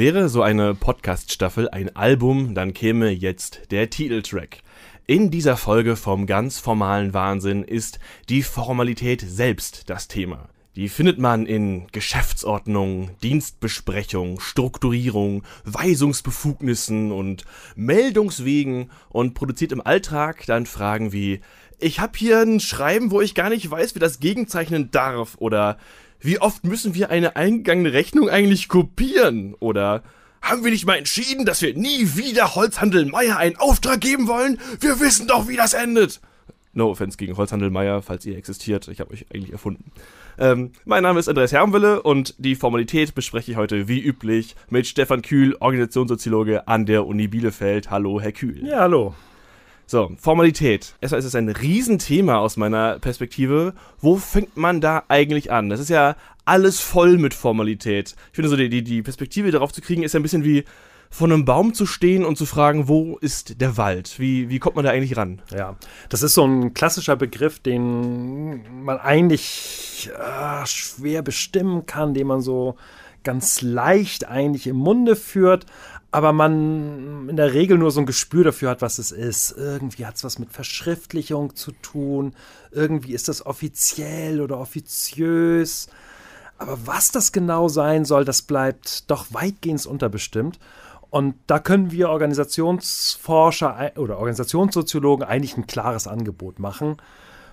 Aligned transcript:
Wäre 0.00 0.30
so 0.30 0.40
eine 0.40 0.74
Podcast-Staffel 0.74 1.68
ein 1.68 1.94
Album, 1.94 2.54
dann 2.54 2.72
käme 2.72 3.10
jetzt 3.10 3.70
der 3.70 3.90
Titeltrack. 3.90 4.62
In 5.06 5.30
dieser 5.30 5.58
Folge 5.58 5.94
vom 5.94 6.24
ganz 6.24 6.58
formalen 6.58 7.12
Wahnsinn 7.12 7.64
ist 7.64 7.98
die 8.30 8.42
Formalität 8.42 9.20
selbst 9.20 9.90
das 9.90 10.08
Thema. 10.08 10.48
Die 10.74 10.88
findet 10.88 11.18
man 11.18 11.44
in 11.44 11.86
Geschäftsordnung, 11.92 13.10
Dienstbesprechung, 13.22 14.40
Strukturierung, 14.40 15.42
Weisungsbefugnissen 15.64 17.12
und 17.12 17.44
Meldungswegen 17.76 18.90
und 19.10 19.34
produziert 19.34 19.70
im 19.70 19.84
Alltag 19.84 20.46
dann 20.46 20.64
Fragen 20.64 21.12
wie 21.12 21.42
ich 21.82 21.98
habe 22.00 22.16
hier 22.16 22.40
ein 22.40 22.60
Schreiben, 22.60 23.10
wo 23.10 23.20
ich 23.20 23.34
gar 23.34 23.48
nicht 23.48 23.70
weiß, 23.70 23.94
wie 23.94 24.00
das 24.00 24.20
gegenzeichnen 24.20 24.90
darf 24.90 25.36
oder 25.38 25.78
wie 26.20 26.40
oft 26.40 26.64
müssen 26.64 26.94
wir 26.94 27.10
eine 27.10 27.36
eingegangene 27.36 27.92
Rechnung 27.92 28.28
eigentlich 28.28 28.68
kopieren 28.68 29.54
oder 29.58 30.02
haben 30.42 30.64
wir 30.64 30.70
nicht 30.70 30.86
mal 30.86 30.96
entschieden, 30.96 31.44
dass 31.44 31.62
wir 31.62 31.74
nie 31.74 32.16
wieder 32.16 32.54
Holzhandel 32.54 33.06
Meier 33.06 33.36
einen 33.36 33.56
Auftrag 33.56 34.00
geben 34.00 34.26
wollen? 34.28 34.58
Wir 34.80 35.00
wissen 35.00 35.26
doch, 35.26 35.48
wie 35.48 35.56
das 35.56 35.74
endet. 35.74 36.20
No 36.72 36.90
offense 36.90 37.16
gegen 37.16 37.36
Holzhandel 37.36 37.70
Meier, 37.70 38.00
falls 38.00 38.24
ihr 38.24 38.36
existiert. 38.36 38.86
Ich 38.88 39.00
habe 39.00 39.12
euch 39.12 39.26
eigentlich 39.32 39.52
erfunden. 39.52 39.90
Ähm, 40.38 40.72
mein 40.84 41.02
Name 41.02 41.18
ist 41.18 41.28
Andreas 41.28 41.52
Hermwille 41.52 42.02
und 42.02 42.34
die 42.38 42.54
Formalität 42.54 43.14
bespreche 43.14 43.50
ich 43.50 43.56
heute 43.56 43.88
wie 43.88 44.00
üblich 44.00 44.54
mit 44.70 44.86
Stefan 44.86 45.22
Kühl, 45.22 45.56
Organisationssoziologe 45.58 46.68
an 46.68 46.86
der 46.86 47.06
Uni 47.06 47.28
Bielefeld. 47.28 47.90
Hallo, 47.90 48.20
Herr 48.20 48.32
Kühl. 48.32 48.64
Ja, 48.64 48.80
hallo. 48.80 49.14
So, 49.90 50.12
Formalität. 50.20 50.94
Erstmal 51.00 51.18
ist 51.18 51.24
es 51.24 51.34
ein 51.34 51.48
Riesenthema 51.48 52.36
aus 52.36 52.56
meiner 52.56 53.00
Perspektive. 53.00 53.74
Wo 53.98 54.18
fängt 54.18 54.56
man 54.56 54.80
da 54.80 55.02
eigentlich 55.08 55.50
an? 55.50 55.68
Das 55.68 55.80
ist 55.80 55.90
ja 55.90 56.14
alles 56.44 56.78
voll 56.78 57.18
mit 57.18 57.34
Formalität. 57.34 58.14
Ich 58.30 58.36
finde 58.36 58.50
so, 58.50 58.56
die, 58.56 58.68
die, 58.68 58.84
die 58.84 59.02
Perspektive 59.02 59.50
darauf 59.50 59.72
zu 59.72 59.80
kriegen, 59.80 60.04
ist 60.04 60.14
ja 60.14 60.20
ein 60.20 60.22
bisschen 60.22 60.44
wie 60.44 60.64
vor 61.10 61.26
einem 61.26 61.44
Baum 61.44 61.74
zu 61.74 61.86
stehen 61.86 62.24
und 62.24 62.38
zu 62.38 62.46
fragen, 62.46 62.86
wo 62.86 63.18
ist 63.18 63.60
der 63.60 63.76
Wald? 63.78 64.20
Wie, 64.20 64.48
wie 64.48 64.60
kommt 64.60 64.76
man 64.76 64.84
da 64.84 64.92
eigentlich 64.92 65.16
ran? 65.16 65.42
Ja, 65.50 65.74
das 66.08 66.22
ist 66.22 66.34
so 66.34 66.44
ein 66.44 66.72
klassischer 66.72 67.16
Begriff, 67.16 67.58
den 67.58 68.84
man 68.84 68.96
eigentlich 68.98 70.08
äh, 70.16 70.66
schwer 70.66 71.22
bestimmen 71.22 71.86
kann, 71.86 72.14
den 72.14 72.28
man 72.28 72.42
so 72.42 72.76
ganz 73.24 73.60
leicht 73.60 74.28
eigentlich 74.28 74.66
im 74.66 74.76
Munde 74.76 75.16
führt, 75.16 75.66
aber 76.12 76.32
man 76.32 77.28
in 77.28 77.36
der 77.36 77.54
Regel 77.54 77.78
nur 77.78 77.90
so 77.90 78.00
ein 78.00 78.06
Gespür 78.06 78.44
dafür 78.44 78.70
hat, 78.70 78.82
was 78.82 78.98
es 78.98 79.12
ist. 79.12 79.52
Irgendwie 79.56 80.06
hat 80.06 80.16
es 80.16 80.24
was 80.24 80.38
mit 80.38 80.52
Verschriftlichung 80.52 81.54
zu 81.54 81.72
tun, 81.72 82.34
irgendwie 82.72 83.14
ist 83.14 83.28
das 83.28 83.46
offiziell 83.46 84.40
oder 84.40 84.58
offiziös. 84.58 85.88
Aber 86.58 86.78
was 86.84 87.10
das 87.10 87.32
genau 87.32 87.68
sein 87.68 88.04
soll, 88.04 88.24
das 88.24 88.42
bleibt 88.42 89.10
doch 89.10 89.26
weitgehend 89.30 89.86
unterbestimmt. 89.86 90.58
Und 91.08 91.34
da 91.46 91.58
können 91.58 91.90
wir 91.90 92.10
Organisationsforscher 92.10 93.92
oder 93.96 94.18
Organisationssoziologen 94.18 95.26
eigentlich 95.26 95.56
ein 95.56 95.66
klares 95.66 96.06
Angebot 96.06 96.58
machen. 96.58 96.98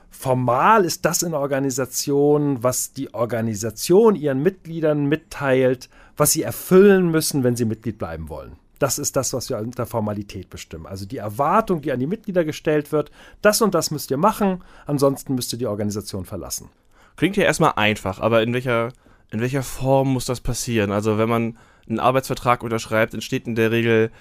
Formal 0.09 0.85
ist 0.85 1.05
das 1.05 1.21
in 1.21 1.33
Organisationen, 1.33 2.63
was 2.63 2.91
die 2.91 3.13
Organisation 3.13 4.15
ihren 4.15 4.41
Mitgliedern 4.41 5.05
mitteilt, 5.05 5.89
was 6.15 6.31
sie 6.31 6.43
erfüllen 6.43 7.11
müssen, 7.11 7.43
wenn 7.43 7.55
sie 7.55 7.65
Mitglied 7.65 7.97
bleiben 7.97 8.29
wollen. 8.29 8.57
Das 8.79 8.99
ist 8.99 9.15
das, 9.15 9.33
was 9.33 9.49
wir 9.49 9.57
unter 9.57 9.85
Formalität 9.85 10.49
bestimmen. 10.49 10.85
Also 10.85 11.05
die 11.05 11.17
Erwartung, 11.17 11.81
die 11.81 11.91
an 11.91 11.99
die 11.99 12.07
Mitglieder 12.07 12.45
gestellt 12.45 12.91
wird, 12.91 13.11
das 13.41 13.61
und 13.61 13.73
das 13.73 13.91
müsst 13.91 14.11
ihr 14.11 14.17
machen, 14.17 14.63
ansonsten 14.85 15.35
müsst 15.35 15.51
ihr 15.53 15.59
die 15.59 15.67
Organisation 15.67 16.25
verlassen. 16.25 16.69
Klingt 17.15 17.37
ja 17.37 17.43
erstmal 17.43 17.73
einfach, 17.75 18.19
aber 18.19 18.43
in 18.43 18.53
welcher, 18.53 18.89
in 19.31 19.41
welcher 19.41 19.63
Form 19.63 20.13
muss 20.13 20.25
das 20.25 20.41
passieren? 20.41 20.91
Also 20.91 21.17
wenn 21.17 21.29
man 21.29 21.57
einen 21.89 21.99
Arbeitsvertrag 21.99 22.63
unterschreibt, 22.63 23.13
entsteht 23.13 23.47
in 23.47 23.55
der 23.55 23.71
Regel 23.71 24.11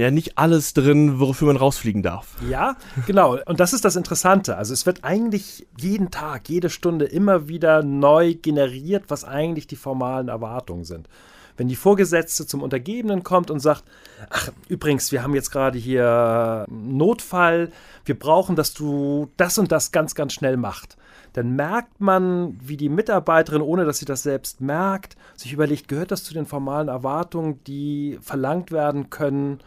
ja 0.00 0.10
nicht 0.10 0.38
alles 0.38 0.74
drin, 0.74 1.20
wofür 1.20 1.48
man 1.48 1.56
rausfliegen 1.56 2.02
darf. 2.02 2.36
Ja, 2.48 2.76
genau. 3.06 3.38
Und 3.46 3.60
das 3.60 3.72
ist 3.72 3.84
das 3.84 3.96
Interessante. 3.96 4.56
Also 4.56 4.72
es 4.72 4.86
wird 4.86 5.04
eigentlich 5.04 5.66
jeden 5.78 6.10
Tag, 6.10 6.48
jede 6.48 6.68
Stunde 6.70 7.04
immer 7.04 7.48
wieder 7.48 7.82
neu 7.82 8.34
generiert, 8.34 9.04
was 9.08 9.24
eigentlich 9.24 9.66
die 9.66 9.76
formalen 9.76 10.28
Erwartungen 10.28 10.84
sind. 10.84 11.08
Wenn 11.56 11.68
die 11.68 11.76
Vorgesetzte 11.76 12.46
zum 12.46 12.62
Untergebenen 12.62 13.22
kommt 13.22 13.50
und 13.50 13.60
sagt, 13.60 13.84
ach, 14.28 14.50
übrigens, 14.68 15.12
wir 15.12 15.22
haben 15.22 15.36
jetzt 15.36 15.52
gerade 15.52 15.78
hier 15.78 16.64
Notfall, 16.68 17.70
wir 18.04 18.18
brauchen, 18.18 18.56
dass 18.56 18.74
du 18.74 19.30
das 19.36 19.58
und 19.58 19.70
das 19.70 19.92
ganz, 19.92 20.16
ganz 20.16 20.32
schnell 20.32 20.56
machst 20.56 20.96
dann 21.34 21.56
merkt 21.56 22.00
man, 22.00 22.56
wie 22.62 22.76
die 22.76 22.88
Mitarbeiterin, 22.88 23.60
ohne 23.60 23.84
dass 23.84 23.98
sie 23.98 24.04
das 24.04 24.22
selbst 24.22 24.60
merkt, 24.60 25.16
sich 25.34 25.52
überlegt, 25.52 25.88
gehört 25.88 26.12
das 26.12 26.22
zu 26.22 26.32
den 26.32 26.46
formalen 26.46 26.86
Erwartungen, 26.86 27.62
die 27.64 28.18
verlangt 28.22 28.70
werden 28.70 29.10
können 29.10 29.58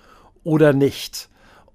oder 0.43 0.73
nicht? 0.73 1.29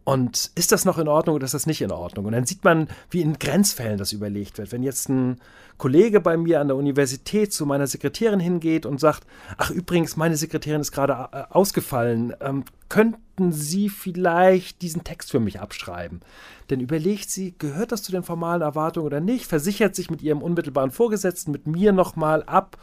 Und 0.05 0.51
ist 0.57 0.73
das 0.73 0.85
noch 0.85 0.99
in 0.99 1.07
Ordnung 1.07 1.37
oder 1.37 1.45
ist 1.45 1.55
das 1.55 1.67
nicht 1.67 1.81
in 1.81 1.93
Ordnung? 1.93 2.25
Und 2.25 2.33
dann 2.33 2.45
sieht 2.45 2.65
man, 2.65 2.89
wie 3.11 3.21
in 3.21 3.39
Grenzfällen 3.39 3.99
das 3.99 4.13
überlegt 4.13 4.59
wird. 4.59 4.73
Wenn 4.73 4.83
jetzt 4.83 5.09
ein 5.09 5.41
Kollege 5.79 6.21
bei 6.21 6.37
mir 6.37 6.61
an 6.61 6.67
der 6.67 6.77
Universität 6.77 7.53
zu 7.53 7.67
meiner 7.67 7.87
Sekretärin 7.87 8.41
hingeht 8.41 8.85
und 8.85 8.99
sagt, 8.99 9.25
ach 9.59 9.71
übrigens, 9.71 10.17
meine 10.17 10.37
Sekretärin 10.37 10.81
ist 10.81 10.91
gerade 10.91 11.29
äh, 11.33 11.45
ausgefallen, 11.51 12.35
ähm, 12.41 12.65
könnten 12.89 13.53
Sie 13.53 13.89
vielleicht 13.89 14.83
diesen 14.83 15.05
Text 15.05 15.31
für 15.31 15.41
mich 15.41 15.61
abschreiben? 15.61 16.21
Dann 16.67 16.81
überlegt 16.81 17.31
sie, 17.31 17.55
gehört 17.59 17.93
das 17.93 18.03
zu 18.03 18.13
den 18.13 18.23
formalen 18.23 18.63
Erwartungen 18.63 19.07
oder 19.07 19.21
nicht? 19.21 19.47
Versichert 19.47 19.95
sich 19.95 20.11
mit 20.11 20.21
ihrem 20.21 20.43
unmittelbaren 20.43 20.91
Vorgesetzten, 20.91 21.53
mit 21.53 21.67
mir 21.67 21.93
nochmal 21.93 22.43
ab, 22.43 22.77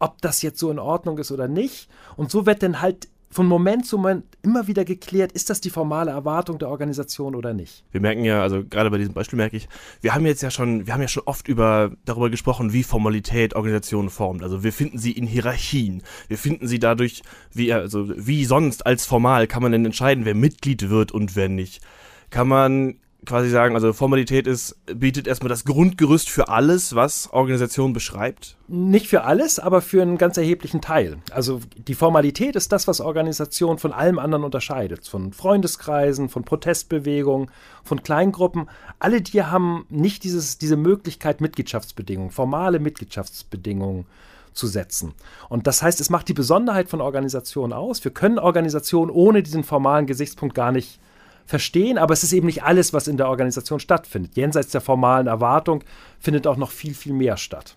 ob 0.00 0.20
das 0.22 0.42
jetzt 0.42 0.58
so 0.58 0.70
in 0.70 0.78
Ordnung 0.78 1.18
ist 1.18 1.30
oder 1.30 1.48
nicht. 1.48 1.88
Und 2.16 2.30
so 2.30 2.46
wird 2.46 2.62
dann 2.62 2.80
halt 2.80 3.08
von 3.30 3.46
Moment 3.46 3.86
zu 3.86 3.96
Moment 3.96 4.24
immer 4.42 4.68
wieder 4.68 4.84
geklärt, 4.84 5.32
ist 5.32 5.50
das 5.50 5.60
die 5.60 5.70
formale 5.70 6.12
Erwartung 6.12 6.58
der 6.58 6.68
Organisation 6.68 7.34
oder 7.34 7.52
nicht? 7.52 7.84
Wir 7.90 8.00
merken 8.00 8.24
ja, 8.24 8.42
also 8.42 8.64
gerade 8.64 8.90
bei 8.90 8.98
diesem 8.98 9.14
Beispiel 9.14 9.36
merke 9.36 9.56
ich, 9.56 9.68
wir 10.00 10.14
haben 10.14 10.24
jetzt 10.24 10.42
ja 10.42 10.50
schon, 10.50 10.86
wir 10.86 10.94
haben 10.94 11.00
ja 11.00 11.08
schon 11.08 11.24
oft 11.26 11.48
über 11.48 11.90
darüber 12.04 12.30
gesprochen, 12.30 12.72
wie 12.72 12.84
Formalität 12.84 13.54
Organisationen 13.54 14.10
formt. 14.10 14.42
Also 14.42 14.62
wir 14.62 14.72
finden 14.72 14.98
sie 14.98 15.12
in 15.12 15.26
Hierarchien. 15.26 16.02
Wir 16.28 16.38
finden 16.38 16.68
sie 16.68 16.78
dadurch, 16.78 17.22
wie 17.52 17.72
also 17.72 18.08
wie 18.16 18.44
sonst 18.44 18.86
als 18.86 19.04
formal 19.04 19.46
kann 19.46 19.62
man 19.62 19.72
denn 19.72 19.84
entscheiden, 19.84 20.24
wer 20.24 20.34
Mitglied 20.34 20.88
wird 20.88 21.10
und 21.10 21.34
wer 21.34 21.48
nicht. 21.48 21.82
Kann 22.30 22.48
man 22.48 22.96
quasi 23.24 23.50
sagen, 23.50 23.74
also 23.74 23.92
Formalität 23.92 24.46
ist, 24.46 24.76
bietet 24.86 25.26
erstmal 25.26 25.48
das 25.48 25.64
Grundgerüst 25.64 26.30
für 26.30 26.48
alles, 26.48 26.94
was 26.94 27.32
Organisation 27.32 27.92
beschreibt? 27.92 28.56
Nicht 28.68 29.08
für 29.08 29.24
alles, 29.24 29.58
aber 29.58 29.80
für 29.80 30.02
einen 30.02 30.18
ganz 30.18 30.36
erheblichen 30.36 30.80
Teil. 30.80 31.18
Also 31.30 31.60
die 31.76 31.94
Formalität 31.94 32.56
ist 32.56 32.72
das, 32.72 32.86
was 32.88 33.00
Organisation 33.00 33.78
von 33.78 33.92
allem 33.92 34.18
anderen 34.18 34.44
unterscheidet. 34.44 35.06
Von 35.06 35.32
Freundeskreisen, 35.32 36.28
von 36.28 36.44
Protestbewegungen, 36.44 37.50
von 37.82 38.02
Kleingruppen. 38.02 38.68
Alle 38.98 39.20
die 39.20 39.42
haben 39.42 39.86
nicht 39.88 40.24
dieses, 40.24 40.58
diese 40.58 40.76
Möglichkeit, 40.76 41.40
Mitgliedschaftsbedingungen, 41.40 42.30
formale 42.30 42.78
Mitgliedschaftsbedingungen 42.78 44.06
zu 44.52 44.66
setzen. 44.66 45.14
Und 45.48 45.66
das 45.66 45.82
heißt, 45.82 46.00
es 46.00 46.10
macht 46.10 46.28
die 46.28 46.34
Besonderheit 46.34 46.88
von 46.88 47.00
Organisationen 47.00 47.72
aus. 47.72 48.02
Wir 48.04 48.12
können 48.12 48.38
Organisationen 48.38 49.10
ohne 49.10 49.42
diesen 49.42 49.64
formalen 49.64 50.06
Gesichtspunkt 50.06 50.54
gar 50.54 50.72
nicht 50.72 51.00
verstehen, 51.46 51.98
aber 51.98 52.14
es 52.14 52.22
ist 52.22 52.32
eben 52.32 52.46
nicht 52.46 52.62
alles, 52.62 52.92
was 52.92 53.08
in 53.08 53.16
der 53.16 53.28
Organisation 53.28 53.80
stattfindet. 53.80 54.36
Jenseits 54.36 54.70
der 54.70 54.80
formalen 54.80 55.26
Erwartung 55.26 55.84
findet 56.18 56.46
auch 56.46 56.56
noch 56.56 56.70
viel, 56.70 56.94
viel 56.94 57.12
mehr 57.12 57.36
statt. 57.36 57.76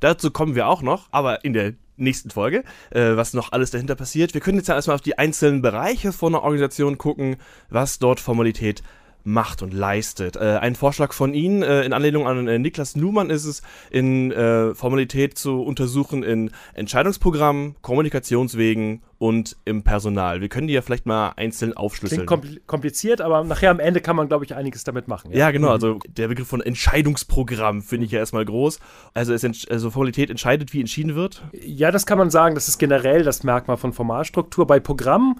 Dazu 0.00 0.30
kommen 0.30 0.54
wir 0.54 0.68
auch 0.68 0.82
noch, 0.82 1.08
aber 1.10 1.44
in 1.44 1.52
der 1.52 1.74
nächsten 1.96 2.30
Folge, 2.30 2.62
äh, 2.90 3.16
was 3.16 3.34
noch 3.34 3.52
alles 3.52 3.70
dahinter 3.70 3.96
passiert. 3.96 4.34
Wir 4.34 4.40
können 4.40 4.58
jetzt 4.58 4.68
ja 4.68 4.74
erstmal 4.74 4.94
auf 4.94 5.00
die 5.00 5.18
einzelnen 5.18 5.62
Bereiche 5.62 6.12
von 6.12 6.34
einer 6.34 6.44
Organisation 6.44 6.98
gucken, 6.98 7.36
was 7.68 7.98
dort 7.98 8.20
Formalität 8.20 8.82
macht 9.24 9.62
und 9.62 9.74
leistet. 9.74 10.36
Äh, 10.36 10.58
ein 10.60 10.74
Vorschlag 10.74 11.12
von 11.12 11.34
Ihnen 11.34 11.62
äh, 11.62 11.82
in 11.82 11.92
Anlehnung 11.92 12.26
an 12.26 12.48
äh, 12.48 12.58
Niklas 12.58 12.96
Luhmann 12.96 13.30
ist 13.30 13.44
es, 13.44 13.62
in 13.90 14.32
äh, 14.32 14.74
Formalität 14.74 15.36
zu 15.36 15.62
untersuchen 15.62 16.22
in 16.22 16.50
Entscheidungsprogrammen, 16.74 17.76
Kommunikationswegen 17.82 19.02
und 19.18 19.56
im 19.64 19.82
Personal. 19.82 20.40
Wir 20.40 20.48
können 20.48 20.68
die 20.68 20.74
ja 20.74 20.82
vielleicht 20.82 21.06
mal 21.06 21.32
einzeln 21.36 21.76
aufschlüsseln. 21.76 22.26
Klingt 22.26 22.66
kompliziert, 22.66 23.20
aber 23.20 23.42
nachher 23.44 23.70
am 23.70 23.80
Ende 23.80 24.00
kann 24.00 24.14
man, 24.14 24.28
glaube 24.28 24.44
ich, 24.44 24.54
einiges 24.54 24.84
damit 24.84 25.08
machen. 25.08 25.32
Ja, 25.32 25.38
ja 25.38 25.50
genau. 25.50 25.68
Mhm. 25.68 25.72
Also 25.72 25.98
der 26.08 26.28
Begriff 26.28 26.46
von 26.46 26.60
Entscheidungsprogramm 26.60 27.82
finde 27.82 28.06
ich 28.06 28.12
ja 28.12 28.20
erstmal 28.20 28.44
groß. 28.44 28.78
Also, 29.14 29.34
es 29.34 29.44
also 29.68 29.90
Formalität 29.90 30.30
entscheidet, 30.30 30.72
wie 30.72 30.80
entschieden 30.80 31.14
wird? 31.14 31.42
Ja, 31.52 31.90
das 31.90 32.06
kann 32.06 32.18
man 32.18 32.30
sagen. 32.30 32.54
Das 32.54 32.68
ist 32.68 32.78
generell 32.78 33.24
das 33.24 33.42
Merkmal 33.42 33.76
von 33.76 33.92
Formalstruktur. 33.92 34.66
Bei 34.66 34.78
Programmen 34.78 35.36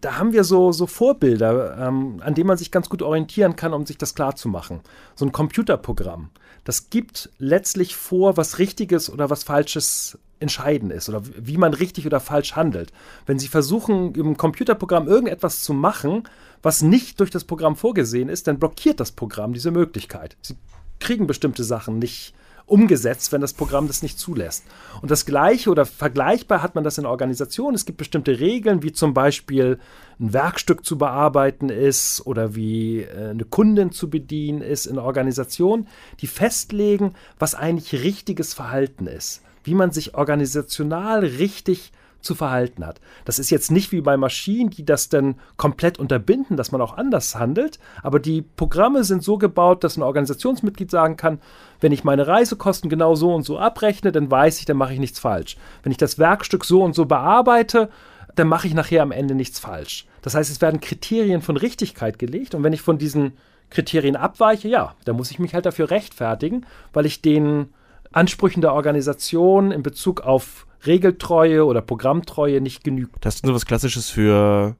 da 0.00 0.16
haben 0.16 0.32
wir 0.32 0.44
so, 0.44 0.72
so 0.72 0.86
Vorbilder, 0.86 1.76
ähm, 1.78 2.20
an 2.24 2.34
denen 2.34 2.46
man 2.46 2.56
sich 2.56 2.70
ganz 2.70 2.88
gut 2.88 3.02
orientieren 3.02 3.56
kann, 3.56 3.74
um 3.74 3.84
sich 3.84 3.98
das 3.98 4.14
klarzumachen. 4.14 4.80
So 5.14 5.26
ein 5.26 5.32
Computerprogramm, 5.32 6.30
das 6.64 6.90
gibt 6.90 7.30
letztlich 7.38 7.96
vor, 7.96 8.36
was 8.36 8.58
Richtiges 8.58 9.10
oder 9.10 9.30
was 9.30 9.44
Falsches 9.44 10.18
entscheiden 10.40 10.90
ist 10.90 11.08
oder 11.08 11.22
wie 11.36 11.56
man 11.56 11.74
richtig 11.74 12.06
oder 12.06 12.18
falsch 12.18 12.56
handelt. 12.56 12.92
Wenn 13.26 13.38
Sie 13.38 13.48
versuchen, 13.48 14.14
im 14.14 14.36
Computerprogramm 14.36 15.06
irgendetwas 15.06 15.62
zu 15.62 15.72
machen, 15.72 16.24
was 16.62 16.82
nicht 16.82 17.20
durch 17.20 17.30
das 17.30 17.44
Programm 17.44 17.76
vorgesehen 17.76 18.28
ist, 18.28 18.46
dann 18.46 18.58
blockiert 18.58 19.00
das 19.00 19.12
Programm 19.12 19.52
diese 19.52 19.70
Möglichkeit. 19.70 20.36
Sie 20.42 20.56
kriegen 20.98 21.26
bestimmte 21.26 21.64
Sachen 21.64 21.98
nicht 21.98 22.34
umgesetzt, 22.70 23.32
wenn 23.32 23.40
das 23.40 23.52
Programm 23.52 23.88
das 23.88 24.02
nicht 24.02 24.18
zulässt. 24.18 24.64
Und 25.02 25.10
das 25.10 25.26
Gleiche 25.26 25.70
oder 25.70 25.84
vergleichbar 25.84 26.62
hat 26.62 26.76
man 26.76 26.84
das 26.84 26.98
in 26.98 27.06
Organisationen. 27.06 27.74
Es 27.74 27.84
gibt 27.84 27.98
bestimmte 27.98 28.38
Regeln, 28.38 28.82
wie 28.82 28.92
zum 28.92 29.12
Beispiel 29.12 29.80
ein 30.20 30.32
Werkstück 30.32 30.84
zu 30.86 30.96
bearbeiten 30.96 31.68
ist 31.68 32.24
oder 32.26 32.54
wie 32.54 33.00
äh, 33.00 33.30
eine 33.30 33.44
Kundin 33.44 33.90
zu 33.90 34.08
bedienen 34.08 34.62
ist 34.62 34.86
in 34.86 34.98
Organisationen, 34.98 35.88
die 36.20 36.28
festlegen, 36.28 37.14
was 37.38 37.56
eigentlich 37.56 38.04
richtiges 38.04 38.54
Verhalten 38.54 39.08
ist, 39.08 39.42
wie 39.64 39.74
man 39.74 39.90
sich 39.90 40.14
organisational 40.14 41.20
richtig 41.20 41.92
zu 42.20 42.34
verhalten 42.34 42.84
hat. 42.84 43.00
Das 43.24 43.38
ist 43.38 43.50
jetzt 43.50 43.70
nicht 43.70 43.92
wie 43.92 44.00
bei 44.00 44.16
Maschinen, 44.16 44.70
die 44.70 44.84
das 44.84 45.08
dann 45.08 45.36
komplett 45.56 45.98
unterbinden, 45.98 46.56
dass 46.56 46.72
man 46.72 46.80
auch 46.80 46.96
anders 46.96 47.34
handelt, 47.36 47.78
aber 48.02 48.20
die 48.20 48.42
Programme 48.42 49.04
sind 49.04 49.22
so 49.22 49.38
gebaut, 49.38 49.84
dass 49.84 49.96
ein 49.96 50.02
Organisationsmitglied 50.02 50.90
sagen 50.90 51.16
kann, 51.16 51.40
wenn 51.80 51.92
ich 51.92 52.04
meine 52.04 52.26
Reisekosten 52.26 52.90
genau 52.90 53.14
so 53.14 53.34
und 53.34 53.44
so 53.44 53.58
abrechne, 53.58 54.12
dann 54.12 54.30
weiß 54.30 54.58
ich, 54.58 54.66
dann 54.66 54.76
mache 54.76 54.92
ich 54.92 55.00
nichts 55.00 55.18
falsch. 55.18 55.56
Wenn 55.82 55.92
ich 55.92 55.98
das 55.98 56.18
Werkstück 56.18 56.64
so 56.64 56.82
und 56.82 56.94
so 56.94 57.06
bearbeite, 57.06 57.88
dann 58.36 58.48
mache 58.48 58.66
ich 58.66 58.74
nachher 58.74 59.02
am 59.02 59.12
Ende 59.12 59.34
nichts 59.34 59.58
falsch. 59.58 60.06
Das 60.22 60.34
heißt, 60.34 60.50
es 60.50 60.60
werden 60.60 60.80
Kriterien 60.80 61.40
von 61.40 61.56
Richtigkeit 61.56 62.18
gelegt 62.18 62.54
und 62.54 62.62
wenn 62.62 62.72
ich 62.72 62.82
von 62.82 62.98
diesen 62.98 63.32
Kriterien 63.70 64.16
abweiche, 64.16 64.68
ja, 64.68 64.94
dann 65.04 65.16
muss 65.16 65.30
ich 65.30 65.38
mich 65.38 65.54
halt 65.54 65.64
dafür 65.64 65.90
rechtfertigen, 65.90 66.66
weil 66.92 67.06
ich 67.06 67.22
den 67.22 67.72
Ansprüchen 68.12 68.60
der 68.60 68.72
Organisation 68.72 69.70
in 69.70 69.82
Bezug 69.82 70.20
auf 70.22 70.66
Regeltreue 70.86 71.64
oder 71.64 71.82
Programmtreue 71.82 72.60
nicht 72.60 72.84
genügt. 72.84 73.24
Das 73.24 73.36
ist 73.36 73.46
so 73.46 73.54
was 73.54 73.66
Klassisches 73.66 74.10
für 74.10 74.76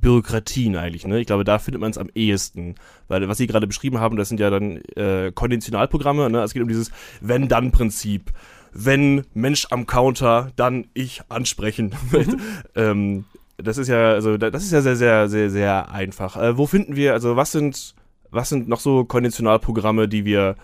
Bürokratien 0.00 0.76
eigentlich, 0.76 1.06
ne? 1.06 1.18
Ich 1.18 1.26
glaube, 1.26 1.44
da 1.44 1.58
findet 1.58 1.80
man 1.80 1.90
es 1.90 1.98
am 1.98 2.10
ehesten. 2.14 2.76
Weil 3.08 3.28
was 3.28 3.38
Sie 3.38 3.46
gerade 3.46 3.66
beschrieben 3.66 3.98
haben, 3.98 4.16
das 4.16 4.28
sind 4.28 4.38
ja 4.38 4.50
dann 4.50 4.76
äh, 4.96 5.32
Konditionalprogramme, 5.34 6.30
ne? 6.30 6.42
Es 6.42 6.52
geht 6.52 6.62
um 6.62 6.68
dieses 6.68 6.90
Wenn-Dann-Prinzip. 7.20 8.30
Wenn 8.72 9.24
Mensch 9.34 9.66
am 9.70 9.86
Counter, 9.86 10.52
dann 10.56 10.86
ich 10.94 11.22
ansprechen. 11.28 11.94
Mhm. 12.12 12.40
ähm, 12.76 13.24
das 13.56 13.76
ist 13.76 13.88
ja, 13.88 14.12
also 14.12 14.36
das 14.36 14.62
ist 14.62 14.72
ja 14.72 14.82
sehr, 14.82 14.94
sehr, 14.94 15.28
sehr, 15.28 15.50
sehr 15.50 15.90
einfach. 15.90 16.36
Äh, 16.36 16.56
wo 16.56 16.66
finden 16.66 16.94
wir, 16.94 17.12
also 17.12 17.34
was 17.34 17.50
sind, 17.50 17.94
was 18.30 18.48
sind 18.48 18.68
noch 18.68 18.78
so 18.78 19.04
Konditionalprogramme, 19.04 20.06
die 20.06 20.24
wir 20.24 20.54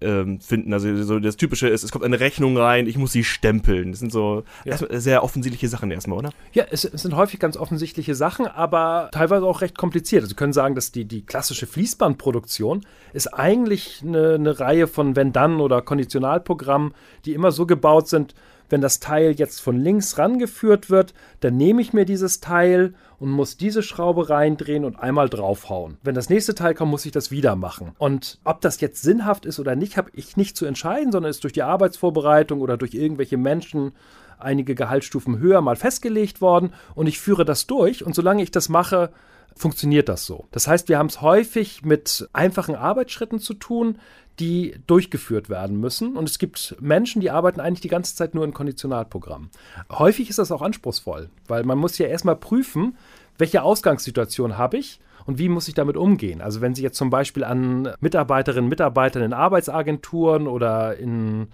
ähm, 0.00 0.40
finden. 0.40 0.72
Also 0.72 1.02
so 1.02 1.18
das 1.18 1.36
Typische 1.36 1.68
ist, 1.68 1.82
es 1.82 1.92
kommt 1.92 2.04
eine 2.04 2.20
Rechnung 2.20 2.56
rein, 2.56 2.86
ich 2.86 2.96
muss 2.96 3.12
sie 3.12 3.24
stempeln. 3.24 3.92
Das 3.92 4.00
sind 4.00 4.12
so 4.12 4.44
ja. 4.64 4.76
sehr 4.98 5.22
offensichtliche 5.22 5.68
Sachen 5.68 5.90
erstmal, 5.90 6.18
oder? 6.18 6.30
Ja, 6.52 6.64
es, 6.70 6.84
es, 6.84 7.02
sind 7.02 7.14
häufig 7.14 7.40
ganz 7.40 7.56
offensichtliche 7.56 8.14
Sachen, 8.14 8.46
aber 8.46 9.08
teilweise 9.12 9.44
auch 9.44 9.60
recht 9.60 9.76
kompliziert. 9.76 10.22
Also 10.22 10.30
Sie 10.30 10.36
können 10.36 10.52
sagen, 10.52 10.74
dass 10.74 10.92
die, 10.92 11.04
die 11.04 11.24
klassische 11.24 11.66
Fließbandproduktion 11.66 12.82
ist 13.12 13.28
eigentlich 13.28 14.02
eine, 14.06 14.34
eine 14.34 14.60
Reihe 14.60 14.86
von 14.86 15.16
Wenn-Dann- 15.16 15.60
oder 15.60 15.82
Konditionalprogrammen, 15.82 16.94
die 17.24 17.34
immer 17.34 17.52
so 17.52 17.66
gebaut 17.66 18.08
sind, 18.08 18.34
wenn 18.70 18.80
das 18.80 19.00
Teil 19.00 19.32
jetzt 19.32 19.60
von 19.60 19.76
links 19.76 20.16
rangeführt 20.16 20.90
wird, 20.90 21.12
dann 21.40 21.56
nehme 21.56 21.82
ich 21.82 21.92
mir 21.92 22.04
dieses 22.04 22.40
Teil 22.40 22.94
und 23.20 23.30
muss 23.30 23.56
diese 23.56 23.82
Schraube 23.82 24.30
reindrehen 24.30 24.84
und 24.84 24.98
einmal 24.98 25.28
draufhauen. 25.28 25.98
Wenn 26.02 26.14
das 26.14 26.30
nächste 26.30 26.54
Teil 26.54 26.74
kommt, 26.74 26.90
muss 26.90 27.06
ich 27.06 27.12
das 27.12 27.30
wieder 27.30 27.54
machen. 27.54 27.92
Und 27.98 28.40
ob 28.44 28.62
das 28.62 28.80
jetzt 28.80 29.02
sinnhaft 29.02 29.46
ist 29.46 29.60
oder 29.60 29.76
nicht, 29.76 29.96
habe 29.96 30.10
ich 30.14 30.36
nicht 30.36 30.56
zu 30.56 30.64
entscheiden, 30.64 31.12
sondern 31.12 31.30
ist 31.30 31.44
durch 31.44 31.52
die 31.52 31.62
Arbeitsvorbereitung 31.62 32.62
oder 32.62 32.76
durch 32.78 32.94
irgendwelche 32.94 33.36
Menschen 33.36 33.92
einige 34.38 34.74
Gehaltsstufen 34.74 35.38
höher 35.38 35.60
mal 35.60 35.76
festgelegt 35.76 36.40
worden 36.40 36.72
und 36.94 37.06
ich 37.06 37.20
führe 37.20 37.44
das 37.44 37.66
durch 37.66 38.04
und 38.04 38.14
solange 38.14 38.42
ich 38.42 38.50
das 38.50 38.70
mache, 38.70 39.10
funktioniert 39.56 40.08
das 40.08 40.26
so. 40.26 40.46
Das 40.50 40.66
heißt, 40.66 40.88
wir 40.88 40.98
haben 40.98 41.06
es 41.06 41.20
häufig 41.20 41.84
mit 41.84 42.28
einfachen 42.32 42.74
Arbeitsschritten 42.74 43.40
zu 43.40 43.54
tun, 43.54 43.98
die 44.38 44.74
durchgeführt 44.86 45.50
werden 45.50 45.78
müssen. 45.78 46.16
Und 46.16 46.28
es 46.28 46.38
gibt 46.38 46.76
Menschen, 46.80 47.20
die 47.20 47.30
arbeiten 47.30 47.60
eigentlich 47.60 47.80
die 47.82 47.88
ganze 47.88 48.16
Zeit 48.16 48.34
nur 48.34 48.44
in 48.44 48.54
Konditionalprogrammen. 48.54 49.50
Häufig 49.90 50.30
ist 50.30 50.38
das 50.38 50.50
auch 50.50 50.62
anspruchsvoll, 50.62 51.28
weil 51.46 51.64
man 51.64 51.78
muss 51.78 51.98
ja 51.98 52.06
erstmal 52.06 52.36
prüfen, 52.36 52.96
welche 53.36 53.62
Ausgangssituation 53.62 54.56
habe 54.56 54.78
ich 54.78 55.00
und 55.26 55.38
wie 55.38 55.48
muss 55.48 55.68
ich 55.68 55.74
damit 55.74 55.96
umgehen. 55.96 56.40
Also 56.40 56.60
wenn 56.60 56.74
Sie 56.74 56.82
jetzt 56.82 56.96
zum 56.96 57.10
Beispiel 57.10 57.44
an 57.44 57.92
Mitarbeiterinnen 58.00 58.64
und 58.64 58.70
Mitarbeiter 58.70 59.22
in 59.22 59.32
Arbeitsagenturen 59.32 60.46
oder 60.46 60.96
in 60.96 61.48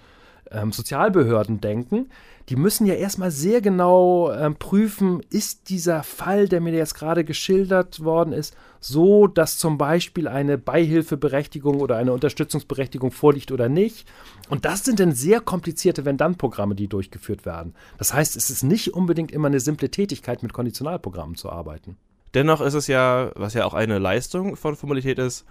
ähm, 0.51 0.73
Sozialbehörden 0.73 1.61
denken, 1.61 2.09
die 2.49 2.57
müssen 2.57 2.87
ja 2.87 2.95
erstmal 2.95 3.33
sehr 3.33 3.61
genau 3.61 4.31
ähm, 4.33 4.55
prüfen, 4.55 5.21
ist 5.31 5.69
dieser 5.69 6.05
Fall, 6.05 6.49
der 6.49 6.61
mir 6.61 6.73
jetzt 6.73 6.95
gerade 6.95 7.25
geschildert 7.25 8.05
worden 8.05 8.33
ist, 8.33 8.57
so, 8.79 9.27
dass 9.27 9.59
zum 9.59 9.79
Beispiel 9.79 10.29
eine 10.29 10.57
Beihilfeberechtigung 10.57 11.81
oder 11.81 11.97
eine 11.97 12.13
Unterstützungsberechtigung 12.13 13.11
vorliegt 13.11 13.51
oder 13.51 13.69
nicht. 13.69 14.07
Und 14.49 14.65
das 14.65 14.85
sind 14.85 15.01
dann 15.01 15.13
sehr 15.13 15.41
komplizierte 15.41 16.05
Wenn-Dann-Programme, 16.05 16.77
die 16.77 16.87
durchgeführt 16.87 17.45
werden. 17.45 17.75
Das 17.99 18.15
heißt, 18.15 18.37
es 18.37 18.49
ist 18.49 18.63
nicht 18.63 18.95
unbedingt 18.95 19.33
immer 19.33 19.49
eine 19.49 19.61
simple 19.61 19.91
Tätigkeit, 19.91 20.45
mit 20.45 20.53
Konditionalprogrammen 20.53 21.35
zu 21.35 21.51
arbeiten. 21.51 21.97
Dennoch 22.35 22.61
ist 22.61 22.75
es 22.75 22.87
ja, 22.87 23.33
was 23.35 23.55
ja 23.55 23.65
auch 23.65 23.75
eine 23.75 23.99
Leistung 23.99 24.55
von 24.57 24.77
Formalität 24.77 25.19
ist, 25.19 25.45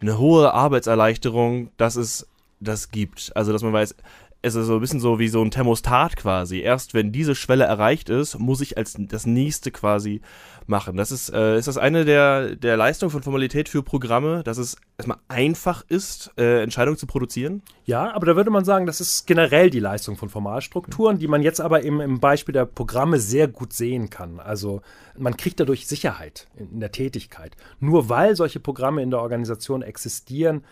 eine 0.00 0.18
hohe 0.18 0.52
Arbeitserleichterung, 0.54 1.70
dass 1.78 1.96
es 1.96 2.28
das 2.60 2.90
gibt. 2.90 3.32
Also, 3.34 3.52
dass 3.52 3.62
man 3.62 3.72
weiß, 3.72 3.94
es 4.40 4.54
ist 4.54 4.66
so 4.66 4.74
ein 4.74 4.80
bisschen 4.80 5.00
so 5.00 5.18
wie 5.18 5.28
so 5.28 5.42
ein 5.42 5.50
Thermostat 5.50 6.16
quasi. 6.16 6.60
Erst 6.60 6.94
wenn 6.94 7.10
diese 7.10 7.34
Schwelle 7.34 7.64
erreicht 7.64 8.08
ist, 8.08 8.38
muss 8.38 8.60
ich 8.60 8.76
als 8.78 8.96
das 8.96 9.26
nächste 9.26 9.72
quasi 9.72 10.20
machen. 10.66 10.96
Das 10.96 11.10
ist, 11.10 11.30
äh, 11.30 11.58
ist 11.58 11.66
das 11.66 11.76
eine 11.76 12.04
der, 12.04 12.54
der 12.54 12.76
Leistungen 12.76 13.10
von 13.10 13.22
Formalität 13.22 13.68
für 13.68 13.82
Programme, 13.82 14.42
dass 14.44 14.58
es 14.58 14.76
erstmal 14.96 15.18
einfach 15.26 15.84
ist, 15.88 16.30
äh, 16.38 16.62
Entscheidungen 16.62 16.98
zu 16.98 17.06
produzieren? 17.06 17.62
Ja, 17.84 18.14
aber 18.14 18.26
da 18.26 18.36
würde 18.36 18.50
man 18.50 18.64
sagen, 18.64 18.86
das 18.86 19.00
ist 19.00 19.26
generell 19.26 19.70
die 19.70 19.80
Leistung 19.80 20.16
von 20.16 20.28
Formalstrukturen, 20.28 21.18
die 21.18 21.28
man 21.28 21.42
jetzt 21.42 21.60
aber 21.60 21.82
eben 21.82 22.00
im 22.00 22.20
Beispiel 22.20 22.52
der 22.52 22.66
Programme 22.66 23.18
sehr 23.18 23.48
gut 23.48 23.72
sehen 23.72 24.08
kann. 24.08 24.38
Also 24.38 24.82
man 25.16 25.36
kriegt 25.36 25.58
dadurch 25.58 25.88
Sicherheit 25.88 26.46
in 26.56 26.78
der 26.78 26.92
Tätigkeit. 26.92 27.56
Nur 27.80 28.08
weil 28.08 28.36
solche 28.36 28.60
Programme 28.60 29.02
in 29.02 29.10
der 29.10 29.20
Organisation 29.20 29.82
existieren, 29.82 30.62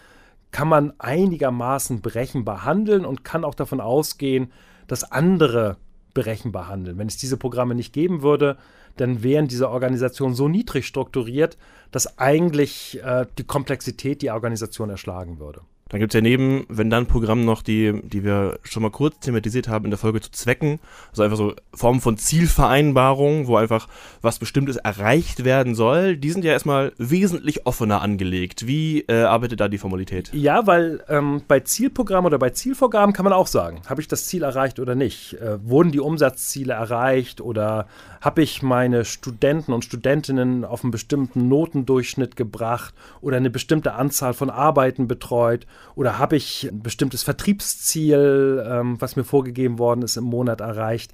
kann 0.50 0.68
man 0.68 0.92
einigermaßen 0.98 2.00
berechenbar 2.00 2.64
handeln 2.64 3.04
und 3.04 3.24
kann 3.24 3.44
auch 3.44 3.54
davon 3.54 3.80
ausgehen, 3.80 4.52
dass 4.86 5.10
andere 5.10 5.76
berechenbar 6.14 6.68
handeln. 6.68 6.98
Wenn 6.98 7.08
es 7.08 7.18
diese 7.18 7.36
Programme 7.36 7.74
nicht 7.74 7.92
geben 7.92 8.22
würde, 8.22 8.56
dann 8.96 9.22
wären 9.22 9.48
diese 9.48 9.68
Organisationen 9.68 10.34
so 10.34 10.48
niedrig 10.48 10.86
strukturiert, 10.86 11.58
dass 11.90 12.18
eigentlich 12.18 13.02
äh, 13.04 13.26
die 13.36 13.44
Komplexität 13.44 14.22
die 14.22 14.30
Organisation 14.30 14.88
erschlagen 14.88 15.38
würde. 15.38 15.60
Dann 15.88 16.00
gibt 16.00 16.12
es 16.12 16.18
ja 16.18 16.20
neben 16.20 16.66
wenn 16.68 16.90
dann 16.90 17.06
Programmen 17.06 17.44
noch, 17.44 17.62
die, 17.62 18.00
die 18.02 18.24
wir 18.24 18.58
schon 18.64 18.82
mal 18.82 18.90
kurz 18.90 19.20
thematisiert 19.20 19.68
haben 19.68 19.84
in 19.84 19.90
der 19.92 19.98
Folge 19.98 20.20
zu 20.20 20.32
Zwecken. 20.32 20.80
Also 21.10 21.22
einfach 21.22 21.36
so 21.36 21.54
Formen 21.74 22.00
von 22.00 22.16
Zielvereinbarungen, 22.16 23.46
wo 23.46 23.56
einfach 23.56 23.86
was 24.20 24.40
Bestimmtes 24.40 24.76
erreicht 24.76 25.44
werden 25.44 25.76
soll. 25.76 26.16
Die 26.16 26.30
sind 26.30 26.44
ja 26.44 26.52
erstmal 26.52 26.92
wesentlich 26.98 27.66
offener 27.66 28.02
angelegt. 28.02 28.66
Wie 28.66 29.02
äh, 29.02 29.22
arbeitet 29.22 29.60
da 29.60 29.68
die 29.68 29.78
Formalität? 29.78 30.30
Ja, 30.32 30.66
weil 30.66 31.04
ähm, 31.08 31.42
bei 31.46 31.60
Zielprogrammen 31.60 32.26
oder 32.26 32.38
bei 32.38 32.50
Zielvorgaben 32.50 33.12
kann 33.12 33.24
man 33.24 33.32
auch 33.32 33.46
sagen, 33.46 33.82
habe 33.86 34.00
ich 34.00 34.08
das 34.08 34.26
Ziel 34.26 34.42
erreicht 34.42 34.80
oder 34.80 34.96
nicht? 34.96 35.34
Äh, 35.34 35.58
wurden 35.62 35.92
die 35.92 36.00
Umsatzziele 36.00 36.72
erreicht 36.72 37.40
oder 37.40 37.86
habe 38.20 38.42
ich 38.42 38.60
meine 38.60 39.04
Studenten 39.04 39.72
und 39.72 39.84
Studentinnen 39.84 40.64
auf 40.64 40.82
einen 40.82 40.90
bestimmten 40.90 41.48
Notendurchschnitt 41.48 42.34
gebracht 42.34 42.92
oder 43.20 43.36
eine 43.36 43.50
bestimmte 43.50 43.92
Anzahl 43.92 44.34
von 44.34 44.50
Arbeiten 44.50 45.06
betreut? 45.06 45.64
Oder 45.94 46.18
habe 46.18 46.36
ich 46.36 46.64
ein 46.64 46.82
bestimmtes 46.82 47.22
Vertriebsziel, 47.22 48.64
ähm, 48.66 49.00
was 49.00 49.16
mir 49.16 49.24
vorgegeben 49.24 49.78
worden 49.78 50.02
ist, 50.02 50.16
im 50.16 50.24
Monat 50.24 50.60
erreicht? 50.60 51.12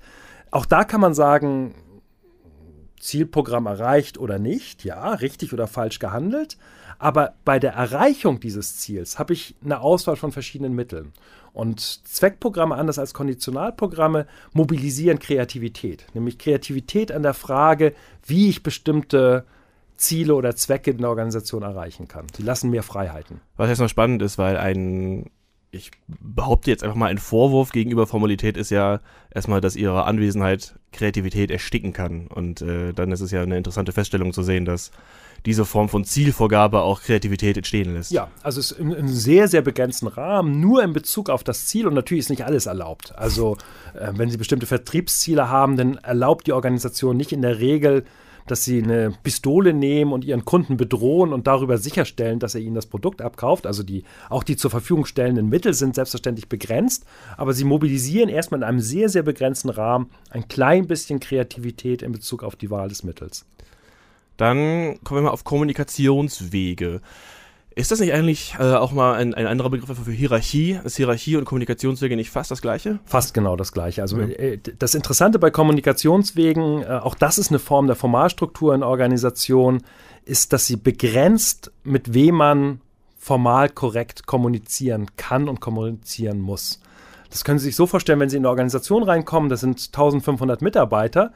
Auch 0.51 0.67
da 0.67 0.85
kann 0.85 1.01
man 1.01 1.15
sagen, 1.15 1.75
Zielprogramm 3.03 3.67
erreicht 3.67 4.17
oder 4.17 4.39
nicht, 4.39 4.85
ja, 4.85 5.11
richtig 5.15 5.53
oder 5.53 5.67
falsch 5.67 5.99
gehandelt. 5.99 6.57
Aber 6.99 7.35
bei 7.45 7.59
der 7.59 7.73
Erreichung 7.73 8.39
dieses 8.39 8.77
Ziels 8.77 9.19
habe 9.19 9.33
ich 9.33 9.57
eine 9.65 9.81
Auswahl 9.81 10.17
von 10.17 10.31
verschiedenen 10.31 10.75
Mitteln. 10.75 11.13
Und 11.53 11.81
Zweckprogramme, 11.81 12.77
anders 12.77 12.99
als 12.99 13.13
Konditionalprogramme, 13.13 14.27
mobilisieren 14.53 15.19
Kreativität. 15.19 16.07
Nämlich 16.15 16.39
Kreativität 16.39 17.11
an 17.13 17.23
der 17.23 17.35
Frage, 17.35 17.93
wie 18.25 18.49
ich 18.49 18.63
bestimmte 18.63 19.45
Ziele 20.03 20.35
oder 20.35 20.55
Zwecke 20.57 20.91
in 20.91 20.99
der 20.99 21.09
Organisation 21.09 21.63
erreichen 21.63 22.09
kann. 22.09 22.27
Sie 22.37 22.43
lassen 22.43 22.71
mehr 22.71 22.83
Freiheiten. 22.83 23.41
Was 23.57 23.69
jetzt 23.69 23.79
noch 23.79 23.89
spannend 23.89 24.21
ist, 24.23 24.37
weil 24.37 24.57
ein, 24.57 25.31
ich 25.71 25.91
behaupte 26.07 26.71
jetzt 26.71 26.83
einfach 26.83 26.97
mal, 26.97 27.07
ein 27.07 27.19
Vorwurf 27.19 27.73
gegenüber 27.73 28.07
Formalität 28.07 28.57
ist 28.57 28.71
ja 28.71 29.01
erstmal, 29.35 29.61
dass 29.61 29.77
ihre 29.77 30.05
Anwesenheit 30.05 30.75
Kreativität 30.93 31.51
ersticken 31.51 31.93
kann. 31.93 32.27
Und 32.27 32.63
äh, 32.63 32.93
dann 32.93 33.13
ist 33.13 33.21
es 33.21 33.31
ja 33.31 33.43
eine 33.43 33.57
interessante 33.57 33.93
Feststellung 33.93 34.33
zu 34.33 34.43
sehen, 34.43 34.65
dass 34.65 34.91
diese 35.47 35.65
Form 35.65 35.89
von 35.89 36.05
Zielvorgabe 36.05 36.83
auch 36.83 37.01
Kreativität 37.03 37.57
entstehen 37.57 37.95
lässt. 37.95 38.11
Ja, 38.11 38.29
also 38.43 38.61
es 38.61 38.73
ist 38.73 38.79
in 38.79 38.95
einem 38.95 39.09
sehr, 39.09 39.49
sehr 39.49 39.63
begrenzten 39.63 40.07
Rahmen, 40.07 40.61
nur 40.61 40.83
in 40.83 40.93
Bezug 40.93 41.31
auf 41.31 41.43
das 41.43 41.67
Ziel 41.67 41.87
und 41.87 41.95
natürlich 41.95 42.25
ist 42.25 42.31
nicht 42.31 42.45
alles 42.45 42.67
erlaubt. 42.67 43.17
Also 43.17 43.57
äh, 43.95 44.13
wenn 44.15 44.31
Sie 44.31 44.37
bestimmte 44.37 44.67
Vertriebsziele 44.67 45.49
haben, 45.49 45.77
dann 45.77 45.97
erlaubt 45.99 46.47
die 46.47 46.53
Organisation 46.53 47.17
nicht 47.17 47.33
in 47.33 47.43
der 47.43 47.59
Regel 47.59 48.05
dass 48.47 48.65
sie 48.65 48.83
eine 48.83 49.13
Pistole 49.23 49.73
nehmen 49.73 50.13
und 50.13 50.25
ihren 50.25 50.45
Kunden 50.45 50.77
bedrohen 50.77 51.33
und 51.33 51.47
darüber 51.47 51.79
sicherstellen, 51.79 52.39
dass 52.39 52.55
er 52.55 52.61
ihnen 52.61 52.75
das 52.75 52.87
Produkt 52.87 53.23
abkauft. 53.23 53.67
Also 53.67 53.83
die, 53.83 54.05
auch 54.29 54.43
die 54.43 54.57
zur 54.57 54.71
Verfügung 54.71 55.07
stellenden 55.07 55.49
Mittel 55.49 55.75
sind 55.75 55.95
selbstverständlich 55.95 56.49
begrenzt, 56.49 57.05
aber 57.37 57.53
sie 57.53 57.65
mobilisieren 57.65 58.29
erstmal 58.29 58.61
in 58.61 58.65
einem 58.65 58.81
sehr, 58.81 59.09
sehr 59.09 59.23
begrenzten 59.23 59.71
Rahmen 59.71 60.11
ein 60.31 60.49
klein 60.49 60.87
bisschen 60.87 61.21
Kreativität 61.21 62.03
in 62.03 62.13
Bezug 62.13 62.43
auf 62.43 62.57
die 62.57 62.71
Wahl 62.71 62.89
des 62.89 63.03
Mittels. 63.03 63.45
Dann 64.37 64.99
kommen 65.05 65.19
wir 65.19 65.23
mal 65.23 65.31
auf 65.31 65.45
Kommunikationswege. 65.45 67.01
Ist 67.75 67.91
das 67.91 68.01
nicht 68.01 68.13
eigentlich 68.13 68.55
äh, 68.59 68.75
auch 68.75 68.93
mal 68.93 69.15
ein, 69.15 69.35
ein, 69.35 69.47
anderer 69.47 69.71
Begriff 69.71 69.99
für 70.05 70.13
Hierarchie? 70.13 70.79
Ist 70.85 70.97
Hierarchie 70.97 71.37
und 71.37 71.45
Kommunikationswege 71.45 72.17
nicht 72.17 72.31
fast 72.31 72.51
das 72.51 72.63
gleiche? 72.63 72.99
Fast 73.05 73.35
genau 73.35 73.57
das 73.57 73.73
gleiche. 73.73 74.03
Also 74.03 74.21
ja. 74.21 74.27
Äh, 74.29 74.59
das 74.79 74.95
Interessante 74.95 75.39
bei 75.39 75.51
Kommunikationswegen, 75.51 76.83
äh, 76.83 76.87
auch 77.03 77.15
das 77.15 77.39
ist 77.39 77.51
eine 77.51 77.59
Form 77.59 77.87
der 77.87 77.97
Formalstruktur 77.97 78.75
in 78.75 78.83
Organisationen, 78.83 79.83
ist, 80.25 80.53
dass 80.53 80.67
sie 80.67 80.77
begrenzt, 80.77 81.73
mit 81.85 82.15
wem 82.15 82.37
man 82.37 82.81
formal 83.19 83.69
korrekt 83.69 84.27
kommunizieren 84.27 85.07
kann 85.17 85.49
und 85.49 85.61
kommunizieren 85.61 86.41
muss. 86.41 86.81
Das 87.31 87.45
können 87.45 87.59
Sie 87.59 87.67
sich 87.67 87.77
so 87.77 87.87
vorstellen, 87.87 88.21
wenn 88.21 88.29
Sie 88.29 88.37
in 88.37 88.43
eine 88.43 88.51
Organisation 88.51 89.03
reinkommen, 89.05 89.49
das 89.49 89.61
sind 89.61 89.79
1500 89.79 90.61
Mitarbeiter, 90.61 91.33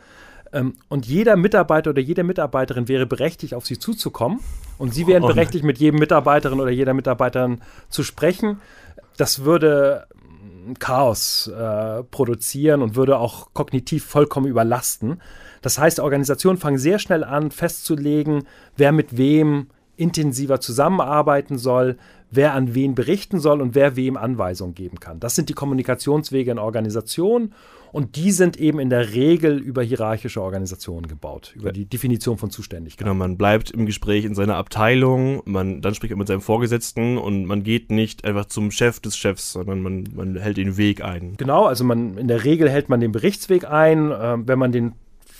und 0.88 1.06
jeder 1.06 1.36
Mitarbeiter 1.36 1.90
oder 1.90 2.00
jede 2.00 2.24
Mitarbeiterin 2.24 2.88
wäre 2.88 3.06
berechtigt, 3.06 3.54
auf 3.54 3.66
sie 3.66 3.78
zuzukommen. 3.78 4.40
Und 4.78 4.94
sie 4.94 5.06
wären 5.06 5.24
oh, 5.24 5.28
berechtigt, 5.28 5.64
mit 5.64 5.78
jedem 5.78 5.98
Mitarbeiterin 5.98 6.60
oder 6.60 6.70
jeder 6.70 6.94
Mitarbeiterin 6.94 7.60
zu 7.88 8.02
sprechen. 8.02 8.60
Das 9.16 9.44
würde 9.44 10.06
Chaos 10.78 11.46
äh, 11.48 12.02
produzieren 12.04 12.82
und 12.82 12.96
würde 12.96 13.18
auch 13.18 13.48
kognitiv 13.54 14.04
vollkommen 14.04 14.46
überlasten. 14.46 15.22
Das 15.62 15.78
heißt, 15.78 16.00
Organisationen 16.00 16.58
fangen 16.58 16.78
sehr 16.78 16.98
schnell 16.98 17.24
an, 17.24 17.50
festzulegen, 17.50 18.46
wer 18.76 18.92
mit 18.92 19.16
wem 19.16 19.68
intensiver 19.96 20.60
zusammenarbeiten 20.60 21.58
soll, 21.58 21.96
wer 22.30 22.54
an 22.54 22.74
wen 22.74 22.94
berichten 22.94 23.40
soll 23.40 23.60
und 23.60 23.74
wer 23.74 23.96
wem 23.96 24.16
Anweisungen 24.16 24.74
geben 24.74 25.00
kann. 25.00 25.20
Das 25.20 25.34
sind 25.34 25.48
die 25.48 25.54
Kommunikationswege 25.54 26.50
in 26.50 26.58
Organisationen 26.58 27.52
und 27.92 28.16
die 28.16 28.32
sind 28.32 28.58
eben 28.58 28.78
in 28.78 28.90
der 28.90 29.14
Regel 29.14 29.58
über 29.58 29.82
hierarchische 29.82 30.42
Organisationen 30.42 31.06
gebaut, 31.06 31.54
über 31.56 31.72
die 31.72 31.86
Definition 31.86 32.36
von 32.36 32.50
Zuständigkeit. 32.50 32.98
Genau, 32.98 33.14
man 33.14 33.36
bleibt 33.38 33.70
im 33.70 33.86
Gespräch 33.86 34.24
in 34.24 34.34
seiner 34.34 34.56
Abteilung, 34.56 35.42
man 35.44 35.80
dann 35.80 35.94
spricht 35.94 36.10
man 36.10 36.18
mit 36.18 36.28
seinem 36.28 36.40
Vorgesetzten 36.40 37.16
und 37.16 37.46
man 37.46 37.62
geht 37.62 37.90
nicht 37.90 38.24
einfach 38.24 38.46
zum 38.46 38.70
Chef 38.70 39.00
des 39.00 39.16
Chefs, 39.16 39.52
sondern 39.52 39.80
man, 39.80 40.04
man 40.14 40.36
hält 40.36 40.56
den 40.56 40.76
Weg 40.76 41.02
ein. 41.02 41.34
Genau, 41.36 41.64
also 41.64 41.84
man 41.84 42.18
in 42.18 42.28
der 42.28 42.44
Regel 42.44 42.68
hält 42.68 42.88
man 42.88 43.00
den 43.00 43.12
Berichtsweg 43.12 43.64
ein. 43.64 44.10
Äh, 44.10 44.36
wenn 44.46 44.58
man 44.58 44.72
den 44.72 44.92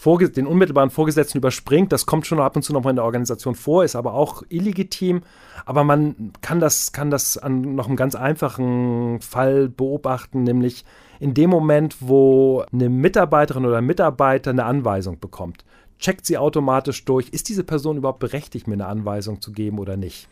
Vorge 0.06 0.30
den 0.30 0.46
unmittelbaren 0.46 0.90
Vorgesetzten 0.90 1.38
überspringt. 1.38 1.90
Das 1.90 2.06
kommt 2.06 2.28
schon 2.28 2.38
ab 2.38 2.54
und 2.54 2.62
zu 2.62 2.72
noch 2.72 2.84
mal 2.84 2.90
in 2.90 2.96
der 2.96 3.04
Organisation 3.04 3.56
vor, 3.56 3.82
ist 3.82 3.96
aber 3.96 4.14
auch 4.14 4.44
illegitim. 4.48 5.22
Aber 5.64 5.82
man 5.82 6.32
kann 6.42 6.60
das, 6.60 6.92
kann 6.92 7.10
das 7.10 7.36
an 7.36 7.74
noch 7.74 7.88
einem 7.88 7.96
ganz 7.96 8.14
einfachen 8.14 9.20
Fall 9.20 9.68
beobachten, 9.68 10.44
nämlich 10.44 10.84
in 11.18 11.34
dem 11.34 11.50
Moment, 11.50 11.96
wo 11.98 12.64
eine 12.72 12.88
Mitarbeiterin 12.88 13.66
oder 13.66 13.78
ein 13.78 13.84
Mitarbeiter 13.84 14.50
eine 14.50 14.64
Anweisung 14.64 15.18
bekommt, 15.18 15.64
checkt 15.98 16.24
sie 16.24 16.38
automatisch 16.38 17.04
durch, 17.04 17.30
ist 17.30 17.48
diese 17.48 17.64
Person 17.64 17.96
überhaupt 17.96 18.20
berechtigt, 18.20 18.68
mir 18.68 18.74
eine 18.74 18.86
Anweisung 18.86 19.40
zu 19.40 19.50
geben 19.50 19.80
oder 19.80 19.96
nicht. 19.96 20.28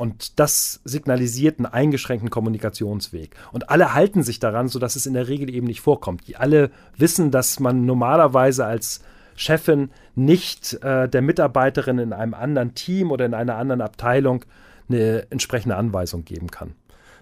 Und 0.00 0.40
das 0.40 0.80
signalisiert 0.84 1.58
einen 1.58 1.66
eingeschränkten 1.66 2.30
Kommunikationsweg. 2.30 3.36
Und 3.52 3.68
alle 3.68 3.92
halten 3.92 4.22
sich 4.22 4.38
daran, 4.38 4.66
sodass 4.68 4.96
es 4.96 5.04
in 5.04 5.12
der 5.12 5.28
Regel 5.28 5.54
eben 5.54 5.66
nicht 5.66 5.82
vorkommt. 5.82 6.26
Die 6.26 6.36
alle 6.36 6.70
wissen, 6.96 7.30
dass 7.30 7.60
man 7.60 7.84
normalerweise 7.84 8.64
als 8.64 9.02
Chefin 9.36 9.90
nicht 10.14 10.82
äh, 10.82 11.06
der 11.06 11.20
Mitarbeiterin 11.20 11.98
in 11.98 12.14
einem 12.14 12.32
anderen 12.32 12.74
Team 12.74 13.10
oder 13.10 13.26
in 13.26 13.34
einer 13.34 13.56
anderen 13.56 13.82
Abteilung 13.82 14.46
eine 14.88 15.26
entsprechende 15.28 15.76
Anweisung 15.76 16.24
geben 16.24 16.50
kann. 16.50 16.72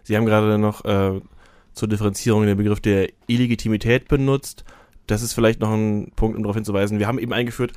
Sie 0.04 0.16
haben 0.16 0.24
gerade 0.24 0.56
noch 0.56 0.84
äh, 0.84 1.20
zur 1.72 1.88
Differenzierung 1.88 2.46
den 2.46 2.58
Begriff 2.58 2.78
der 2.78 3.08
Illegitimität 3.26 4.06
benutzt. 4.06 4.62
Das 5.08 5.22
ist 5.22 5.32
vielleicht 5.32 5.58
noch 5.58 5.72
ein 5.72 6.12
Punkt, 6.14 6.36
um 6.36 6.44
darauf 6.44 6.54
hinzuweisen. 6.54 7.00
Wir 7.00 7.08
haben 7.08 7.18
eben 7.18 7.32
eingeführt, 7.32 7.72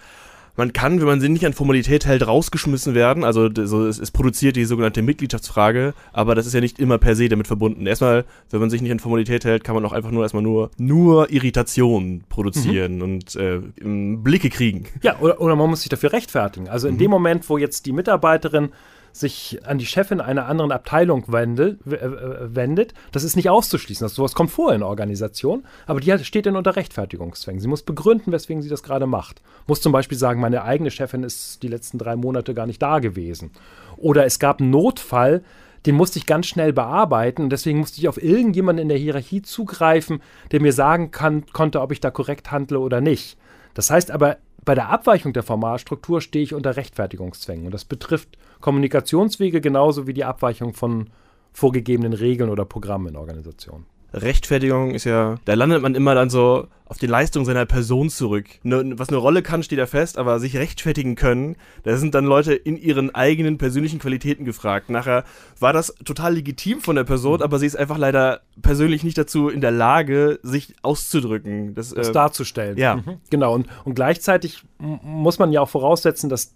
man 0.55 0.73
kann, 0.73 0.99
wenn 0.99 1.07
man 1.07 1.21
sie 1.21 1.29
nicht 1.29 1.45
an 1.45 1.53
Formalität 1.53 2.05
hält, 2.05 2.25
rausgeschmissen 2.25 2.93
werden. 2.93 3.23
Also 3.23 3.49
so, 3.53 3.85
es, 3.85 3.99
es, 3.99 4.11
produziert 4.11 4.55
die 4.55 4.65
sogenannte 4.65 5.01
Mitgliedschaftsfrage, 5.01 5.93
aber 6.13 6.35
das 6.35 6.45
ist 6.45 6.53
ja 6.53 6.61
nicht 6.61 6.79
immer 6.79 6.97
per 6.97 7.15
se 7.15 7.29
damit 7.29 7.47
verbunden. 7.47 7.87
Erstmal, 7.87 8.25
wenn 8.49 8.59
man 8.59 8.69
sich 8.69 8.81
nicht 8.81 8.91
an 8.91 8.99
Formalität 8.99 9.45
hält, 9.45 9.63
kann 9.63 9.75
man 9.75 9.85
auch 9.85 9.93
einfach 9.93 10.11
nur 10.11 10.23
erstmal 10.23 10.43
nur, 10.43 10.71
nur 10.77 11.31
Irritation 11.31 12.23
produzieren 12.29 12.97
mhm. 12.97 13.01
und 13.01 13.35
äh, 13.35 13.59
Blicke 13.81 14.49
kriegen. 14.49 14.85
Ja, 15.01 15.19
oder, 15.19 15.41
oder 15.41 15.55
man 15.55 15.69
muss 15.69 15.81
sich 15.81 15.89
dafür 15.89 16.13
rechtfertigen. 16.13 16.69
Also 16.69 16.87
in 16.87 16.95
mhm. 16.95 16.99
dem 16.99 17.11
Moment, 17.11 17.49
wo 17.49 17.57
jetzt 17.57 17.85
die 17.85 17.91
Mitarbeiterin 17.91 18.69
sich 19.11 19.59
an 19.65 19.77
die 19.77 19.85
Chefin 19.85 20.21
einer 20.21 20.47
anderen 20.47 20.71
Abteilung 20.71 21.25
wendet, 21.27 21.79
äh, 21.85 22.55
wendet, 22.55 22.93
das 23.11 23.23
ist 23.23 23.35
nicht 23.35 23.49
auszuschließen. 23.49 24.05
Das, 24.05 24.15
sowas 24.15 24.35
kommt 24.35 24.51
vor 24.51 24.73
in 24.73 24.79
der 24.79 24.89
Organisation, 24.89 25.63
aber 25.85 25.99
die 25.99 26.17
steht 26.23 26.45
dann 26.45 26.55
unter 26.55 26.75
Rechtfertigungszwängen. 26.75 27.61
Sie 27.61 27.67
muss 27.67 27.83
begründen, 27.83 28.31
weswegen 28.31 28.61
sie 28.61 28.69
das 28.69 28.83
gerade 28.83 29.07
macht. 29.07 29.41
Muss 29.67 29.81
zum 29.81 29.91
Beispiel 29.91 30.17
sagen, 30.17 30.41
meine 30.41 30.63
eigene 30.63 30.91
Chefin 30.91 31.23
ist 31.23 31.63
die 31.63 31.67
letzten 31.67 31.97
drei 31.97 32.15
Monate 32.15 32.53
gar 32.53 32.65
nicht 32.65 32.81
da 32.81 32.99
gewesen. 32.99 33.51
Oder 33.97 34.25
es 34.25 34.39
gab 34.39 34.59
einen 34.59 34.69
Notfall, 34.69 35.43
den 35.85 35.95
musste 35.95 36.19
ich 36.19 36.25
ganz 36.25 36.47
schnell 36.47 36.73
bearbeiten 36.73 37.43
und 37.43 37.49
deswegen 37.49 37.79
musste 37.79 37.99
ich 37.99 38.07
auf 38.07 38.21
irgendjemanden 38.21 38.83
in 38.83 38.89
der 38.89 38.97
Hierarchie 38.97 39.41
zugreifen, 39.41 40.21
der 40.51 40.61
mir 40.61 40.73
sagen 40.73 41.11
kann, 41.11 41.45
konnte, 41.53 41.81
ob 41.81 41.91
ich 41.91 41.99
da 41.99 42.11
korrekt 42.11 42.51
handle 42.51 42.79
oder 42.79 43.01
nicht. 43.01 43.37
Das 43.73 43.89
heißt 43.89 44.11
aber, 44.11 44.37
bei 44.63 44.75
der 44.75 44.89
Abweichung 44.89 45.33
der 45.33 45.43
Formalstruktur 45.43 46.21
stehe 46.21 46.43
ich 46.43 46.53
unter 46.53 46.75
Rechtfertigungszwängen. 46.75 47.65
Und 47.65 47.73
das 47.73 47.85
betrifft 47.85 48.37
Kommunikationswege 48.59 49.61
genauso 49.61 50.07
wie 50.07 50.13
die 50.13 50.23
Abweichung 50.23 50.73
von 50.73 51.09
vorgegebenen 51.51 52.13
Regeln 52.13 52.49
oder 52.49 52.65
Programmen 52.65 53.07
in 53.07 53.15
Organisationen. 53.15 53.85
Rechtfertigung 54.13 54.91
ist 54.91 55.05
ja, 55.05 55.35
da 55.45 55.53
landet 55.53 55.81
man 55.81 55.95
immer 55.95 56.15
dann 56.15 56.29
so 56.29 56.67
auf 56.85 56.97
die 56.97 57.07
Leistung 57.07 57.45
seiner 57.45 57.65
Person 57.65 58.09
zurück. 58.09 58.45
Ne, 58.63 58.93
was 58.97 59.07
eine 59.07 59.17
Rolle 59.17 59.41
kann, 59.41 59.63
steht 59.63 59.79
da 59.79 59.85
fest, 59.85 60.17
aber 60.17 60.41
sich 60.41 60.57
rechtfertigen 60.57 61.15
können, 61.15 61.55
da 61.83 61.95
sind 61.95 62.13
dann 62.13 62.25
Leute 62.25 62.53
in 62.53 62.75
ihren 62.75 63.15
eigenen 63.15 63.57
persönlichen 63.57 63.99
Qualitäten 63.99 64.43
gefragt. 64.43 64.89
Nachher 64.89 65.23
war 65.57 65.71
das 65.71 65.95
total 66.03 66.33
legitim 66.33 66.81
von 66.81 66.97
der 66.97 67.05
Person, 67.05 67.37
mhm. 67.37 67.43
aber 67.43 67.59
sie 67.59 67.65
ist 67.65 67.77
einfach 67.77 67.97
leider 67.97 68.41
persönlich 68.61 69.05
nicht 69.05 69.17
dazu 69.17 69.47
in 69.47 69.61
der 69.61 69.71
Lage, 69.71 70.39
sich 70.43 70.75
auszudrücken. 70.81 71.75
Das, 71.75 71.93
das 71.93 72.09
äh, 72.09 72.11
darzustellen. 72.11 72.77
Ja. 72.77 72.97
Mhm. 72.97 73.19
Genau, 73.29 73.55
und, 73.55 73.67
und 73.85 73.95
gleichzeitig 73.95 74.63
muss 74.77 75.39
man 75.39 75.53
ja 75.53 75.61
auch 75.61 75.69
voraussetzen, 75.69 76.29
dass 76.29 76.53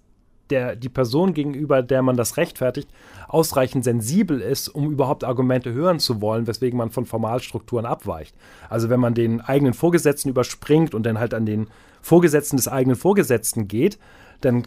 der, 0.50 0.75
die 0.75 0.90
Person 0.90 1.34
gegenüber, 1.34 1.82
der 1.82 2.02
man 2.02 2.18
das 2.18 2.38
rechtfertigt, 2.38 2.90
ausreichend 3.28 3.84
sensibel 3.84 4.42
ist, 4.42 4.70
um 4.70 4.92
überhaupt 4.92 5.24
Argumente 5.24 5.74
hören 5.74 6.00
zu 6.00 6.22
wollen, 6.22 6.48
weswegen 6.48 6.78
man 6.78 6.92
von 6.92 7.06
Formalstrukturen 7.06 7.86
abweicht. 7.86 8.36
Also 8.70 8.90
wenn 8.90 9.00
man 9.00 9.14
den 9.14 9.42
eigenen 9.42 9.74
Vorgesetzten 9.74 10.30
überspringt 10.30 10.94
und 10.94 11.06
dann 11.06 11.20
halt 11.20 11.34
an 11.34 11.46
den 11.46 11.68
Vorgesetzten 12.02 12.58
des 12.58 12.68
eigenen 12.68 12.96
Vorgesetzten 12.96 13.68
geht, 13.68 13.98
dann 14.42 14.64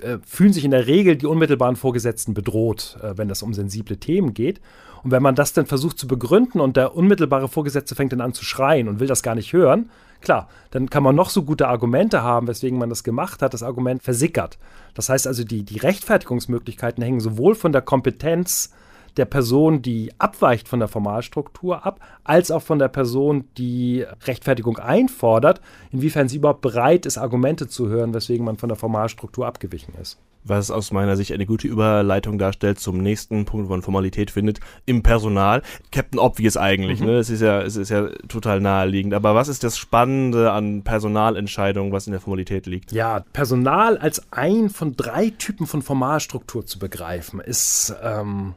äh, 0.00 0.18
fühlen 0.26 0.52
sich 0.52 0.64
in 0.64 0.70
der 0.70 0.86
Regel 0.86 1.16
die 1.16 1.26
unmittelbaren 1.26 1.76
Vorgesetzten 1.76 2.34
bedroht, 2.34 2.98
äh, 3.02 3.16
wenn 3.16 3.30
es 3.30 3.42
um 3.42 3.54
sensible 3.54 3.96
Themen 3.96 4.34
geht. 4.34 4.60
Und 5.02 5.10
wenn 5.10 5.22
man 5.22 5.34
das 5.34 5.52
dann 5.52 5.66
versucht 5.66 5.98
zu 5.98 6.06
begründen 6.06 6.60
und 6.60 6.76
der 6.76 6.94
unmittelbare 6.94 7.48
Vorgesetzte 7.48 7.94
fängt 7.94 8.12
dann 8.12 8.20
an 8.20 8.34
zu 8.34 8.44
schreien 8.44 8.88
und 8.88 9.00
will 9.00 9.08
das 9.08 9.22
gar 9.22 9.34
nicht 9.34 9.52
hören, 9.52 9.90
klar, 10.22 10.48
dann 10.70 10.88
kann 10.88 11.02
man 11.02 11.14
noch 11.14 11.30
so 11.30 11.42
gute 11.42 11.68
Argumente 11.68 12.22
haben, 12.22 12.48
weswegen 12.48 12.78
man 12.78 12.88
das 12.88 13.04
gemacht 13.04 13.42
hat. 13.42 13.54
Das 13.54 13.62
Argument 13.62 14.02
versickert. 14.02 14.58
Das 14.94 15.08
heißt 15.08 15.26
also, 15.26 15.44
die, 15.44 15.64
die 15.64 15.78
Rechtfertigungsmöglichkeiten 15.78 17.02
hängen 17.02 17.20
sowohl 17.20 17.54
von 17.54 17.72
der 17.72 17.82
Kompetenz 17.82 18.72
der 19.18 19.26
Person, 19.26 19.82
die 19.82 20.10
abweicht 20.18 20.68
von 20.68 20.78
der 20.78 20.88
Formalstruktur 20.88 21.84
ab, 21.84 22.00
als 22.24 22.50
auch 22.50 22.62
von 22.62 22.78
der 22.78 22.88
Person, 22.88 23.44
die 23.58 24.06
Rechtfertigung 24.26 24.78
einfordert, 24.78 25.60
inwiefern 25.90 26.28
sie 26.28 26.38
überhaupt 26.38 26.62
bereit 26.62 27.04
ist, 27.04 27.18
Argumente 27.18 27.68
zu 27.68 27.88
hören, 27.88 28.14
weswegen 28.14 28.46
man 28.46 28.56
von 28.56 28.70
der 28.70 28.78
Formalstruktur 28.78 29.46
abgewichen 29.46 29.94
ist 30.00 30.18
was 30.44 30.70
aus 30.70 30.92
meiner 30.92 31.16
Sicht 31.16 31.32
eine 31.32 31.46
gute 31.46 31.68
Überleitung 31.68 32.38
darstellt 32.38 32.80
zum 32.80 32.98
nächsten 32.98 33.44
Punkt, 33.44 33.68
wo 33.68 33.72
man 33.72 33.82
Formalität 33.82 34.30
findet, 34.30 34.60
im 34.86 35.02
Personal. 35.02 35.62
Captain 35.90 36.18
Obvious 36.18 36.56
eigentlich, 36.56 37.00
mhm. 37.00 37.06
ne? 37.06 37.18
Es 37.18 37.30
ist 37.30 37.40
ja, 37.40 37.62
es 37.62 37.76
ist 37.76 37.90
ja 37.90 38.08
total 38.28 38.60
naheliegend. 38.60 39.14
Aber 39.14 39.34
was 39.34 39.48
ist 39.48 39.64
das 39.64 39.78
Spannende 39.78 40.52
an 40.52 40.82
Personalentscheidungen, 40.82 41.92
was 41.92 42.06
in 42.06 42.12
der 42.12 42.20
Formalität 42.20 42.66
liegt? 42.66 42.92
Ja, 42.92 43.24
Personal 43.32 43.98
als 43.98 44.32
ein 44.32 44.68
von 44.70 44.96
drei 44.96 45.30
Typen 45.30 45.66
von 45.66 45.82
Formalstruktur 45.82 46.66
zu 46.66 46.78
begreifen, 46.78 47.40
ist 47.40 47.94
ähm, 48.02 48.54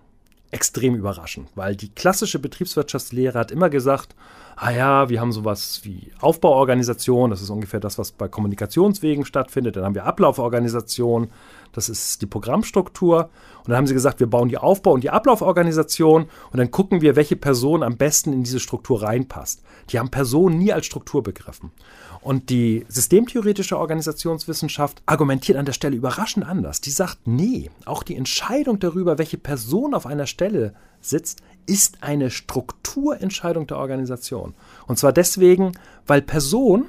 extrem 0.51 0.95
überraschend, 0.95 1.49
weil 1.55 1.75
die 1.75 1.89
klassische 1.89 2.39
Betriebswirtschaftslehre 2.39 3.37
hat 3.37 3.51
immer 3.51 3.69
gesagt, 3.69 4.15
ah 4.55 4.71
ja, 4.71 5.09
wir 5.09 5.19
haben 5.19 5.31
sowas 5.31 5.81
wie 5.83 6.11
Aufbauorganisation, 6.21 7.29
das 7.29 7.41
ist 7.41 7.49
ungefähr 7.49 7.79
das, 7.79 7.97
was 7.97 8.11
bei 8.11 8.27
Kommunikationswegen 8.27 9.25
stattfindet. 9.25 9.75
Dann 9.75 9.83
haben 9.83 9.95
wir 9.95 10.05
Ablauforganisation, 10.05 11.29
das 11.75 11.89
ist 11.89 12.21
die 12.21 12.25
Programmstruktur. 12.25 13.29
Und 13.59 13.69
dann 13.69 13.77
haben 13.77 13.87
sie 13.87 13.93
gesagt, 13.93 14.19
wir 14.19 14.27
bauen 14.27 14.47
die 14.47 14.57
Aufbau- 14.57 14.93
und 14.93 15.03
die 15.03 15.09
Ablauforganisation 15.09 16.23
und 16.51 16.57
dann 16.57 16.71
gucken 16.71 17.01
wir, 17.01 17.15
welche 17.15 17.35
Person 17.35 17.83
am 17.83 17.97
besten 17.97 18.31
in 18.31 18.43
diese 18.43 18.59
Struktur 18.59 19.03
reinpasst. 19.03 19.61
Die 19.89 19.99
haben 19.99 20.09
Personen 20.09 20.57
nie 20.57 20.71
als 20.71 20.85
Struktur 20.85 21.21
begriffen. 21.21 21.71
Und 22.21 22.49
die 22.49 22.85
systemtheoretische 22.87 23.77
Organisationswissenschaft 23.77 25.03
argumentiert 25.05 25.57
an 25.57 25.65
der 25.65 25.73
Stelle 25.73 25.95
überraschend 25.95 26.45
anders. 26.45 26.81
Die 26.81 26.89
sagt, 26.89 27.27
nee, 27.27 27.69
auch 27.85 28.01
die 28.01 28.15
Entscheidung 28.15 28.79
darüber, 28.79 29.17
welche 29.17 29.37
Person 29.37 29.93
auf 29.93 30.05
einer 30.05 30.25
Stelle 30.25 30.73
sitzt, 31.01 31.41
ist 31.67 31.97
eine 32.01 32.31
Strukturentscheidung 32.31 33.67
der 33.67 33.77
Organisation. 33.77 34.53
Und 34.87 34.97
zwar 34.97 35.13
deswegen, 35.13 35.73
weil 36.07 36.21
Personen 36.21 36.85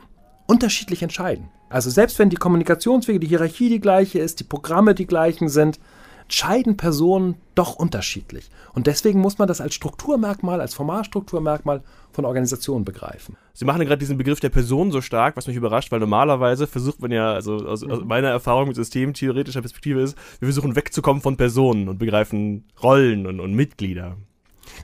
unterschiedlich 0.47 1.02
entscheiden. 1.02 1.50
Also 1.68 1.90
selbst 1.90 2.18
wenn 2.18 2.30
die 2.30 2.37
Kommunikationswege, 2.37 3.20
die 3.20 3.28
Hierarchie 3.28 3.68
die 3.68 3.80
gleiche 3.80 4.18
ist, 4.18 4.40
die 4.40 4.44
Programme 4.44 4.94
die 4.94 5.06
gleichen 5.06 5.49
sind, 5.49 5.80
entscheiden 6.26 6.76
Personen 6.76 7.37
doch 7.54 7.76
unterschiedlich. 7.76 8.50
Und 8.75 8.88
deswegen 8.88 9.20
muss 9.20 9.38
man 9.38 9.46
das 9.46 9.61
als 9.61 9.75
Strukturmerkmal, 9.75 10.61
als 10.61 10.75
Formalstrukturmerkmal 10.75 11.82
von 12.11 12.25
Organisationen 12.25 12.85
begreifen. 12.85 13.37
Sie 13.52 13.64
machen 13.64 13.80
gerade 13.85 13.99
diesen 13.99 14.18
Begriff 14.18 14.40
der 14.40 14.49
Person 14.49 14.90
so 14.90 15.00
stark, 15.00 15.37
was 15.37 15.46
mich 15.46 15.56
überrascht, 15.56 15.92
weil 15.92 16.00
normalerweise 16.00 16.66
versucht 16.66 17.00
man 17.00 17.12
ja, 17.12 17.32
also 17.32 17.54
aus, 17.66 17.85
aus 17.85 18.00
mhm. 18.00 18.08
meiner 18.08 18.28
Erfahrung 18.28 18.66
mit 18.66 18.76
systemtheoretischer 18.76 19.61
Perspektive 19.61 20.00
ist, 20.00 20.18
wir 20.40 20.46
versuchen 20.46 20.75
wegzukommen 20.75 21.23
von 21.23 21.37
Personen 21.37 21.88
und 21.88 21.99
begreifen 21.99 22.64
Rollen 22.82 23.26
und, 23.26 23.38
und 23.38 23.54
Mitglieder. 23.54 24.16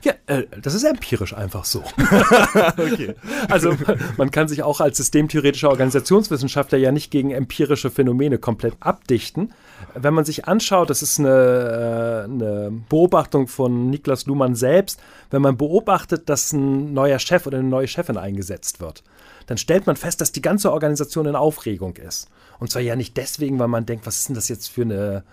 Ja, 0.01 0.13
äh, 0.27 0.43
das 0.61 0.73
ist 0.73 0.83
empirisch 0.83 1.33
einfach 1.33 1.65
so. 1.65 1.83
okay. 2.77 3.15
Also 3.49 3.75
man 4.17 4.31
kann 4.31 4.47
sich 4.47 4.63
auch 4.63 4.81
als 4.81 4.97
systemtheoretischer 4.97 5.69
Organisationswissenschaftler 5.69 6.77
ja 6.77 6.91
nicht 6.91 7.11
gegen 7.11 7.31
empirische 7.31 7.89
Phänomene 7.91 8.37
komplett 8.37 8.75
abdichten. 8.79 9.53
Wenn 9.93 10.13
man 10.13 10.25
sich 10.25 10.47
anschaut, 10.47 10.89
das 10.89 11.01
ist 11.01 11.19
eine, 11.19 11.29
äh, 11.29 12.23
eine 12.23 12.71
Beobachtung 12.89 13.47
von 13.47 13.89
Niklas 13.89 14.25
Luhmann 14.25 14.55
selbst, 14.55 14.99
wenn 15.29 15.41
man 15.41 15.57
beobachtet, 15.57 16.29
dass 16.29 16.53
ein 16.53 16.93
neuer 16.93 17.19
Chef 17.19 17.45
oder 17.47 17.59
eine 17.59 17.67
neue 17.67 17.87
Chefin 17.87 18.17
eingesetzt 18.17 18.81
wird, 18.81 19.03
dann 19.47 19.57
stellt 19.57 19.87
man 19.87 19.95
fest, 19.95 20.21
dass 20.21 20.31
die 20.31 20.41
ganze 20.41 20.71
Organisation 20.71 21.25
in 21.25 21.35
Aufregung 21.35 21.95
ist. 21.97 22.29
Und 22.59 22.71
zwar 22.71 22.81
ja 22.81 22.95
nicht 22.95 23.17
deswegen, 23.17 23.59
weil 23.59 23.67
man 23.67 23.85
denkt, 23.85 24.05
was 24.05 24.19
ist 24.19 24.29
denn 24.29 24.35
das 24.35 24.47
jetzt 24.47 24.69
für 24.69 24.83
eine 24.83 25.23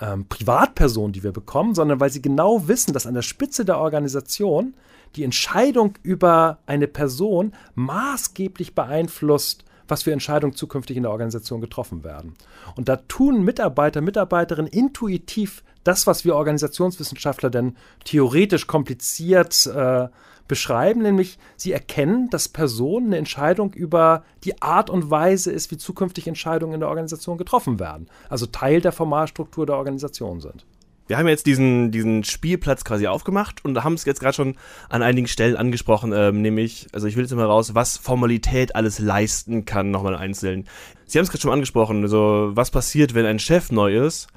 ähm, 0.00 0.26
Privatperson, 0.26 1.12
die 1.12 1.22
wir 1.22 1.32
bekommen, 1.32 1.74
sondern 1.74 2.00
weil 2.00 2.10
sie 2.10 2.22
genau 2.22 2.68
wissen, 2.68 2.92
dass 2.92 3.06
an 3.06 3.14
der 3.14 3.22
Spitze 3.22 3.64
der 3.64 3.78
Organisation 3.78 4.74
die 5.16 5.24
Entscheidung 5.24 5.94
über 6.02 6.58
eine 6.66 6.86
Person 6.86 7.52
maßgeblich 7.74 8.74
beeinflusst, 8.74 9.64
was 9.88 10.04
für 10.04 10.12
Entscheidungen 10.12 10.54
zukünftig 10.54 10.96
in 10.96 11.02
der 11.02 11.12
Organisation 11.12 11.60
getroffen 11.60 12.04
werden. 12.04 12.34
Und 12.76 12.88
da 12.88 12.96
tun 12.96 13.42
Mitarbeiter, 13.42 14.00
Mitarbeiterinnen 14.00 14.70
intuitiv 14.70 15.64
das, 15.82 16.06
was 16.06 16.24
wir 16.24 16.36
Organisationswissenschaftler 16.36 17.50
denn 17.50 17.76
theoretisch 18.04 18.66
kompliziert 18.66 19.66
äh, 19.66 20.08
beschreiben, 20.50 21.00
nämlich 21.00 21.38
sie 21.56 21.70
erkennen, 21.70 22.28
dass 22.28 22.48
Personen 22.48 23.06
eine 23.06 23.18
Entscheidung 23.18 23.72
über 23.72 24.24
die 24.42 24.60
Art 24.60 24.90
und 24.90 25.08
Weise 25.08 25.52
ist, 25.52 25.70
wie 25.70 25.78
zukünftig 25.78 26.26
Entscheidungen 26.26 26.74
in 26.74 26.80
der 26.80 26.88
Organisation 26.88 27.38
getroffen 27.38 27.78
werden. 27.78 28.08
Also 28.28 28.46
Teil 28.46 28.80
der 28.80 28.90
Formalstruktur 28.90 29.64
der 29.64 29.76
Organisation 29.76 30.40
sind. 30.40 30.66
Wir 31.06 31.18
haben 31.18 31.28
jetzt 31.28 31.46
diesen, 31.46 31.92
diesen 31.92 32.24
Spielplatz 32.24 32.84
quasi 32.84 33.06
aufgemacht 33.06 33.64
und 33.64 33.82
haben 33.82 33.94
es 33.94 34.04
jetzt 34.04 34.18
gerade 34.18 34.34
schon 34.34 34.56
an 34.88 35.02
einigen 35.02 35.28
Stellen 35.28 35.56
angesprochen, 35.56 36.12
ähm, 36.12 36.42
nämlich, 36.42 36.88
also 36.92 37.06
ich 37.06 37.14
will 37.14 37.24
jetzt 37.24 37.34
mal 37.34 37.46
raus, 37.46 37.74
was 37.76 37.96
Formalität 37.96 38.74
alles 38.74 38.98
leisten 38.98 39.64
kann, 39.64 39.92
nochmal 39.92 40.16
einzeln. 40.16 40.66
Sie 41.06 41.18
haben 41.18 41.24
es 41.24 41.30
gerade 41.30 41.42
schon 41.42 41.52
angesprochen, 41.52 42.02
also 42.02 42.50
was 42.54 42.72
passiert, 42.72 43.14
wenn 43.14 43.26
ein 43.26 43.38
Chef 43.38 43.70
neu 43.70 44.04
ist 44.04 44.28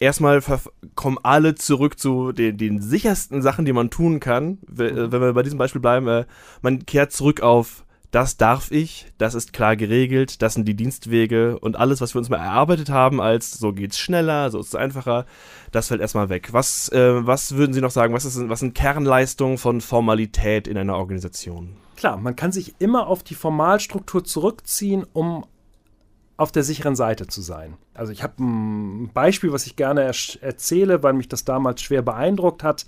erstmal 0.00 0.42
kommen 0.94 1.18
alle 1.22 1.54
zurück 1.54 1.98
zu 1.98 2.32
den, 2.32 2.56
den, 2.56 2.80
sichersten 2.80 3.42
Sachen, 3.42 3.64
die 3.64 3.72
man 3.72 3.90
tun 3.90 4.18
kann. 4.18 4.58
Wenn 4.66 4.94
mhm. 4.94 5.12
wir 5.12 5.32
bei 5.32 5.42
diesem 5.42 5.58
Beispiel 5.58 5.80
bleiben, 5.80 6.08
äh, 6.08 6.24
man 6.62 6.84
kehrt 6.86 7.12
zurück 7.12 7.40
auf 7.42 7.84
das 8.10 8.36
darf 8.36 8.72
ich, 8.72 9.06
das 9.18 9.34
ist 9.34 9.52
klar 9.52 9.76
geregelt, 9.76 10.42
das 10.42 10.54
sind 10.54 10.66
die 10.66 10.74
Dienstwege 10.74 11.58
und 11.60 11.76
alles, 11.76 12.00
was 12.00 12.14
wir 12.14 12.18
uns 12.18 12.28
mal 12.28 12.38
erarbeitet 12.38 12.90
haben, 12.90 13.20
als 13.20 13.52
so 13.52 13.72
geht's 13.72 13.98
schneller, 13.98 14.50
so 14.50 14.58
ist 14.58 14.68
es 14.68 14.74
einfacher, 14.74 15.26
das 15.70 15.88
fällt 15.88 16.00
erstmal 16.00 16.28
weg. 16.28 16.48
Was, 16.52 16.88
äh, 16.90 17.24
was 17.24 17.54
würden 17.54 17.72
Sie 17.72 17.80
noch 17.80 17.92
sagen? 17.92 18.12
Was, 18.12 18.24
ist, 18.24 18.48
was 18.48 18.60
sind 18.60 18.74
Kernleistungen 18.74 19.58
von 19.58 19.80
Formalität 19.80 20.66
in 20.66 20.76
einer 20.76 20.96
Organisation? 20.96 21.76
Klar, 21.96 22.16
man 22.16 22.34
kann 22.34 22.50
sich 22.50 22.74
immer 22.80 23.06
auf 23.06 23.22
die 23.22 23.34
Formalstruktur 23.34 24.24
zurückziehen, 24.24 25.06
um 25.12 25.44
auf 26.40 26.52
der 26.52 26.62
sicheren 26.62 26.96
Seite 26.96 27.26
zu 27.26 27.42
sein. 27.42 27.74
Also 27.92 28.12
ich 28.12 28.22
habe 28.22 28.42
ein 28.42 29.10
Beispiel, 29.12 29.52
was 29.52 29.66
ich 29.66 29.76
gerne 29.76 30.04
er 30.04 30.14
erzähle, 30.40 31.02
weil 31.02 31.12
mich 31.12 31.28
das 31.28 31.44
damals 31.44 31.82
schwer 31.82 32.00
beeindruckt 32.00 32.64
hat. 32.64 32.86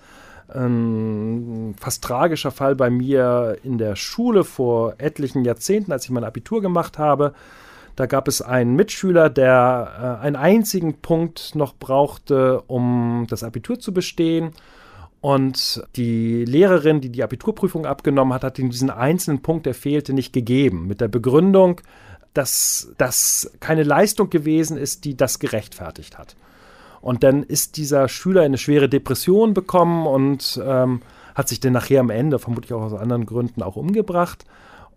Ein 0.48 1.74
fast 1.78 2.02
tragischer 2.02 2.50
Fall 2.50 2.74
bei 2.74 2.88
mir 2.88 3.58
in 3.62 3.76
der 3.76 3.94
Schule 3.94 4.44
vor 4.44 4.94
etlichen 4.96 5.44
Jahrzehnten, 5.44 5.92
als 5.92 6.04
ich 6.04 6.10
mein 6.10 6.24
Abitur 6.24 6.62
gemacht 6.62 6.98
habe. 6.98 7.34
Da 7.94 8.06
gab 8.06 8.26
es 8.26 8.40
einen 8.40 8.74
Mitschüler, 8.74 9.28
der 9.28 10.18
äh, 10.22 10.24
einen 10.24 10.36
einzigen 10.36 10.94
Punkt 10.94 11.54
noch 11.54 11.74
brauchte, 11.74 12.62
um 12.62 13.26
das 13.28 13.44
Abitur 13.44 13.78
zu 13.78 13.92
bestehen. 13.92 14.52
Und 15.20 15.84
die 15.94 16.46
Lehrerin, 16.46 17.02
die 17.02 17.10
die 17.10 17.22
Abiturprüfung 17.22 17.84
abgenommen 17.84 18.32
hat, 18.32 18.44
hat 18.44 18.58
ihm 18.58 18.70
diesen 18.70 18.90
einzelnen 18.90 19.42
Punkt, 19.42 19.66
der 19.66 19.74
fehlte, 19.74 20.14
nicht 20.14 20.32
gegeben. 20.32 20.88
Mit 20.88 21.02
der 21.02 21.08
Begründung, 21.08 21.82
dass 22.34 22.92
das 22.98 23.50
keine 23.60 23.82
Leistung 23.82 24.30
gewesen 24.30 24.76
ist, 24.76 25.04
die 25.04 25.16
das 25.16 25.38
gerechtfertigt 25.38 26.18
hat. 26.18 26.36
Und 27.00 27.24
dann 27.24 27.42
ist 27.42 27.76
dieser 27.76 28.08
Schüler 28.08 28.42
in 28.42 28.46
eine 28.46 28.58
schwere 28.58 28.88
Depression 28.88 29.54
bekommen 29.54 30.06
und 30.06 30.60
ähm, 30.64 31.02
hat 31.34 31.48
sich 31.48 31.60
dann 31.60 31.72
nachher 31.72 32.00
am 32.00 32.10
Ende, 32.10 32.38
vermutlich 32.38 32.72
auch 32.72 32.82
aus 32.82 32.94
anderen 32.94 33.26
Gründen, 33.26 33.62
auch 33.62 33.76
umgebracht. 33.76 34.44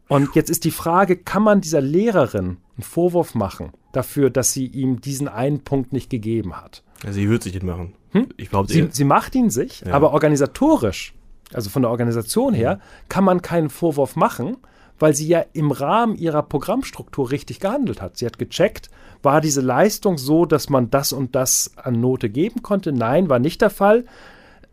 Und 0.08 0.36
jetzt 0.36 0.50
ist 0.50 0.66
die 0.66 0.72
Frage, 0.72 1.18
kann 1.18 1.42
man 1.42 1.62
dieser 1.62 1.82
Lehrerin 1.82 2.58
einen 2.78 2.84
Vorwurf 2.84 3.34
machen 3.34 3.72
dafür, 3.92 4.30
dass 4.30 4.54
sie 4.54 4.68
ihm 4.68 5.02
diesen 5.02 5.28
einen 5.28 5.64
Punkt 5.64 5.94
nicht 5.94 6.10
gegeben 6.10 6.56
hat? 6.62 6.84
Sie 7.10 7.28
wird 7.28 7.44
sich 7.44 7.54
nicht 7.54 7.66
machen. 7.66 7.94
Hm? 8.12 8.28
Ich 8.38 8.50
glaube, 8.50 8.72
sie, 8.72 8.88
sie 8.92 9.04
macht 9.04 9.34
ihn 9.36 9.50
sich, 9.50 9.82
ja. 9.82 9.94
aber 9.94 10.12
organisatorisch, 10.12 11.14
also 11.54 11.70
von 11.70 11.82
der 11.82 11.92
Organisation 11.92 12.54
her, 12.54 12.80
kann 13.10 13.24
man 13.24 13.42
keinen 13.42 13.70
Vorwurf 13.70 14.16
machen, 14.16 14.58
weil 15.00 15.14
sie 15.14 15.28
ja 15.28 15.46
im 15.54 15.72
Rahmen 15.72 16.16
ihrer 16.16 16.44
Programmstruktur 16.44 17.32
richtig 17.32 17.60
gehandelt 17.60 18.02
hat. 18.02 18.18
Sie 18.18 18.26
hat 18.26 18.40
gecheckt, 18.40 18.90
war 19.22 19.42
diese 19.42 19.62
Leistung 19.62 20.18
so, 20.18 20.46
dass 20.46 20.70
man 20.70 20.90
das 20.90 21.12
und 21.12 21.36
das 21.36 21.72
an 21.78 22.00
Note 22.00 22.30
geben 22.30 22.62
konnte? 22.62 22.92
Nein, 22.92 23.30
war 23.30 23.40
nicht 23.40 23.62
der 23.62 23.70
Fall. 23.70 24.06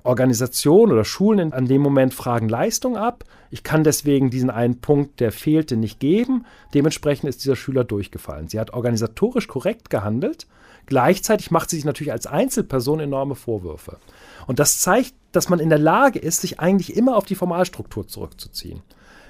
Organisation 0.05 0.91
oder 0.91 1.05
Schulen 1.05 1.53
an 1.53 1.67
dem 1.67 1.81
Moment 1.81 2.13
fragen 2.13 2.49
Leistung 2.49 2.97
ab. 2.97 3.25
Ich 3.51 3.63
kann 3.63 3.85
deswegen 3.85 4.31
diesen 4.31 4.51
einen 4.51 4.81
Punkt, 4.81 5.21
der 5.21 5.33
fehlte, 5.33 5.77
nicht 5.77 6.01
geben. 6.01 6.45
Dementsprechend 6.75 7.29
ist 7.29 7.45
dieser 7.45 7.57
Schüler 7.57 7.85
durchgefallen. 7.85 8.49
Sie 8.49 8.59
hat 8.59 8.73
organisatorisch 8.73 9.47
korrekt 9.47 9.91
gehandelt. 9.91 10.47
Gleichzeitig 10.87 11.51
macht 11.51 11.71
sie 11.71 11.77
sich 11.77 11.85
natürlich 11.85 12.13
als 12.13 12.27
Einzelperson 12.27 12.99
enorme 12.99 13.37
Vorwürfe. 13.37 13.99
Und 14.47 14.59
das 14.59 14.81
zeigt, 14.81 15.15
dass 15.31 15.49
man 15.49 15.61
in 15.61 15.69
der 15.69 15.79
Lage 15.79 16.19
ist, 16.19 16.41
sich 16.41 16.59
eigentlich 16.59 16.97
immer 16.97 17.17
auf 17.17 17.25
die 17.25 17.37
Formalstruktur 17.37 18.09
zurückzuziehen. 18.09 18.83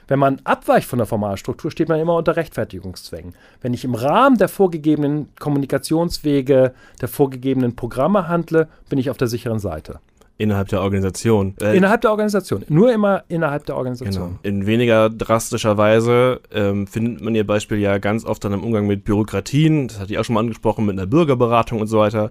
Wenn 0.08 0.18
man 0.18 0.40
abweicht 0.44 0.88
von 0.88 0.98
der 0.98 1.06
Formalstruktur, 1.06 1.70
steht 1.70 1.88
man 1.88 2.00
immer 2.00 2.16
unter 2.16 2.36
Rechtfertigungszwängen. 2.36 3.34
Wenn 3.60 3.74
ich 3.74 3.84
im 3.84 3.94
Rahmen 3.94 4.36
der 4.38 4.48
vorgegebenen 4.48 5.28
Kommunikationswege, 5.38 6.74
der 7.00 7.08
vorgegebenen 7.08 7.76
Programme 7.76 8.28
handle, 8.28 8.68
bin 8.88 8.98
ich 8.98 9.10
auf 9.10 9.16
der 9.16 9.28
sicheren 9.28 9.58
Seite. 9.58 10.00
Innerhalb 10.38 10.68
der 10.68 10.80
Organisation. 10.80 11.54
Äh, 11.60 11.76
innerhalb 11.76 12.00
der 12.00 12.10
Organisation. 12.10 12.64
Nur 12.68 12.92
immer 12.92 13.22
innerhalb 13.28 13.66
der 13.66 13.76
Organisation. 13.76 14.28
Genau. 14.28 14.38
In 14.42 14.66
weniger 14.66 15.08
drastischer 15.08 15.76
Weise 15.76 16.40
ähm, 16.50 16.86
findet 16.86 17.22
man 17.22 17.34
ihr 17.34 17.46
Beispiel 17.46 17.78
ja 17.78 17.98
ganz 17.98 18.24
oft 18.24 18.42
dann 18.42 18.52
im 18.52 18.64
Umgang 18.64 18.88
mit 18.88 19.04
Bürokratien. 19.04 19.86
Das 19.88 20.00
hatte 20.00 20.12
ich 20.12 20.18
auch 20.18 20.24
schon 20.24 20.34
mal 20.34 20.40
angesprochen, 20.40 20.86
mit 20.86 20.98
einer 20.98 21.06
Bürgerberatung 21.06 21.80
und 21.80 21.86
so 21.86 21.98
weiter. 21.98 22.30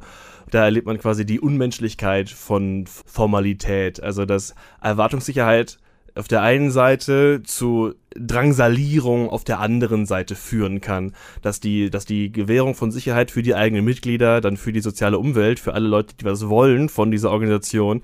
Da 0.49 0.65
erlebt 0.65 0.87
man 0.87 0.97
quasi 0.97 1.25
die 1.25 1.39
Unmenschlichkeit 1.39 2.29
von 2.29 2.85
Formalität. 2.85 4.03
Also, 4.03 4.25
dass 4.25 4.55
Erwartungssicherheit 4.81 5.77
auf 6.15 6.27
der 6.27 6.41
einen 6.41 6.71
Seite 6.71 7.41
zu 7.43 7.93
Drangsalierung 8.15 9.29
auf 9.29 9.43
der 9.43 9.59
anderen 9.59 10.05
Seite 10.05 10.35
führen 10.35 10.81
kann. 10.81 11.13
Dass 11.41 11.59
die, 11.59 11.89
dass 11.89 12.05
die 12.05 12.31
Gewährung 12.31 12.75
von 12.75 12.91
Sicherheit 12.91 13.31
für 13.31 13.43
die 13.43 13.55
eigenen 13.55 13.85
Mitglieder, 13.85 14.41
dann 14.41 14.57
für 14.57 14.73
die 14.73 14.81
soziale 14.81 15.17
Umwelt, 15.17 15.59
für 15.59 15.73
alle 15.73 15.87
Leute, 15.87 16.15
die 16.15 16.25
was 16.25 16.49
wollen 16.49 16.89
von 16.89 17.11
dieser 17.11 17.31
Organisation, 17.31 18.01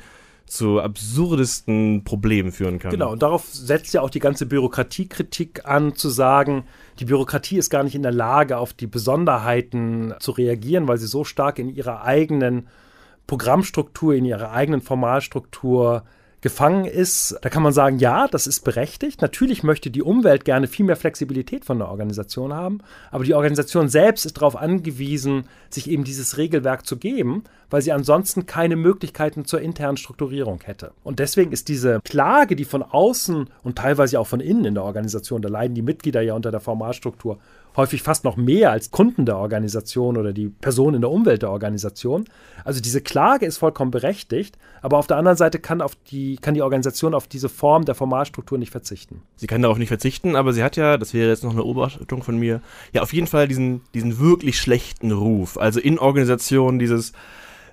zu 0.47 0.79
absurdesten 0.79 2.05
Problemen 2.05 2.53
führen 2.53 2.79
kann. 2.79 2.91
Genau, 2.91 3.11
und 3.11 3.21
darauf 3.21 3.45
setzt 3.45 3.93
ja 3.93 4.01
auch 4.01 4.09
die 4.09 4.21
ganze 4.21 4.45
Bürokratiekritik 4.45 5.65
an, 5.65 5.95
zu 5.95 6.09
sagen, 6.09 6.63
die 6.99 7.05
Bürokratie 7.05 7.57
ist 7.57 7.69
gar 7.69 7.83
nicht 7.83 7.95
in 7.95 8.01
der 8.01 8.13
Lage, 8.13 8.57
auf 8.57 8.73
die 8.73 8.87
Besonderheiten 8.87 10.13
zu 10.19 10.31
reagieren, 10.31 10.87
weil 10.87 10.97
sie 10.97 11.07
so 11.07 11.25
stark 11.25 11.59
in 11.59 11.69
ihrer 11.69 12.03
eigenen 12.03 12.67
Programmstruktur, 13.27 14.15
in 14.15 14.23
ihrer 14.23 14.51
eigenen 14.51 14.81
Formalstruktur 14.81 16.03
gefangen 16.41 16.85
ist, 16.85 17.37
da 17.41 17.49
kann 17.49 17.63
man 17.63 17.73
sagen, 17.73 17.97
ja, 17.97 18.27
das 18.27 18.45
ist 18.45 18.63
berechtigt. 18.63 19.21
Natürlich 19.21 19.63
möchte 19.63 19.89
die 19.89 20.03
Umwelt 20.03 20.45
gerne 20.45 20.67
viel 20.67 20.85
mehr 20.85 20.95
Flexibilität 20.95 21.65
von 21.65 21.79
der 21.79 21.89
Organisation 21.89 22.53
haben, 22.53 22.79
aber 23.11 23.23
die 23.23 23.33
Organisation 23.33 23.89
selbst 23.89 24.25
ist 24.25 24.37
darauf 24.37 24.55
angewiesen, 24.55 25.45
sich 25.69 25.89
eben 25.89 26.03
dieses 26.03 26.37
Regelwerk 26.37 26.85
zu 26.85 26.97
geben, 26.97 27.43
weil 27.69 27.81
sie 27.81 27.91
ansonsten 27.91 28.45
keine 28.45 28.75
Möglichkeiten 28.75 29.45
zur 29.45 29.61
internen 29.61 29.97
Strukturierung 29.97 30.61
hätte. 30.63 30.91
Und 31.03 31.19
deswegen 31.19 31.51
ist 31.51 31.67
diese 31.69 32.01
Klage, 32.03 32.55
die 32.55 32.65
von 32.65 32.83
außen 32.83 33.49
und 33.63 33.77
teilweise 33.77 34.19
auch 34.19 34.27
von 34.27 34.39
innen 34.39 34.65
in 34.65 34.75
der 34.75 34.83
Organisation, 34.83 35.41
da 35.41 35.49
leiden 35.49 35.73
die 35.73 35.81
Mitglieder 35.81 36.21
ja 36.21 36.35
unter 36.35 36.51
der 36.51 36.59
Formalstruktur 36.59 37.39
häufig 37.77 38.01
fast 38.01 38.23
noch 38.23 38.35
mehr 38.35 38.71
als 38.71 38.91
Kunden 38.91 39.25
der 39.25 39.37
Organisation 39.37 40.17
oder 40.17 40.33
die 40.33 40.49
Person 40.49 40.95
in 40.95 41.01
der 41.01 41.11
Umwelt 41.11 41.43
der 41.43 41.51
Organisation. 41.51 42.25
Also 42.65 42.81
diese 42.81 43.01
Klage 43.01 43.45
ist 43.45 43.57
vollkommen 43.57 43.91
berechtigt, 43.91 44.57
aber 44.81 44.97
auf 44.97 45.07
der 45.07 45.17
anderen 45.17 45.37
Seite 45.37 45.59
kann, 45.59 45.81
auf 45.81 45.95
die, 45.95 46.37
kann 46.37 46.55
die 46.55 46.63
Organisation 46.63 47.13
auf 47.13 47.27
diese 47.27 47.49
Form 47.49 47.85
der 47.85 47.95
Formalstruktur 47.95 48.57
nicht 48.57 48.71
verzichten. 48.71 49.21
Sie 49.35 49.47
kann 49.47 49.61
darauf 49.61 49.77
nicht 49.77 49.87
verzichten, 49.87 50.35
aber 50.35 50.51
sie 50.53 50.63
hat 50.63 50.75
ja, 50.75 50.97
das 50.97 51.13
wäre 51.13 51.29
jetzt 51.29 51.43
noch 51.43 51.51
eine 51.51 51.61
Beobachtung 51.61 52.23
von 52.23 52.37
mir, 52.37 52.61
ja 52.91 53.03
auf 53.03 53.13
jeden 53.13 53.27
Fall 53.27 53.47
diesen, 53.47 53.81
diesen 53.93 54.19
wirklich 54.19 54.59
schlechten 54.59 55.11
Ruf. 55.11 55.57
Also 55.57 55.79
in 55.79 55.99
Organisationen 55.99 56.79
dieses 56.79 57.13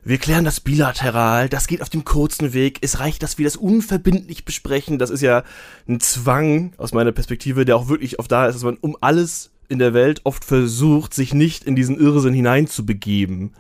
wir 0.07 0.19
klären 0.19 0.45
das 0.45 0.61
bilateral, 0.61 1.49
das 1.49 1.67
geht 1.67 1.81
auf 1.81 1.89
dem 1.89 2.05
kurzen 2.05 2.53
Weg, 2.53 2.79
es 2.83 3.01
reicht, 3.01 3.23
dass 3.23 3.39
wir 3.39 3.47
das 3.47 3.57
unverbindlich 3.57 4.45
besprechen. 4.45 4.99
Das 4.99 5.09
ist 5.09 5.23
ja 5.23 5.45
ein 5.89 5.99
Zwang 5.99 6.75
aus 6.77 6.93
meiner 6.93 7.13
Perspektive, 7.13 7.65
der 7.65 7.77
auch 7.77 7.89
wirklich 7.89 8.19
oft 8.19 8.31
da 8.31 8.47
ist, 8.47 8.55
dass 8.55 8.65
man 8.65 8.77
um 8.77 8.99
alles 9.01 9.54
in 9.75 9.79
der 9.79 9.93
Welt 9.93 10.23
oft 10.25 10.45
versucht, 10.45 11.13
sich 11.13 11.35
nicht 11.35 11.65
in 11.65 11.77
diesen 11.77 11.99
Irrsinn 12.01 12.33
hineinzubegeben. 12.33 13.53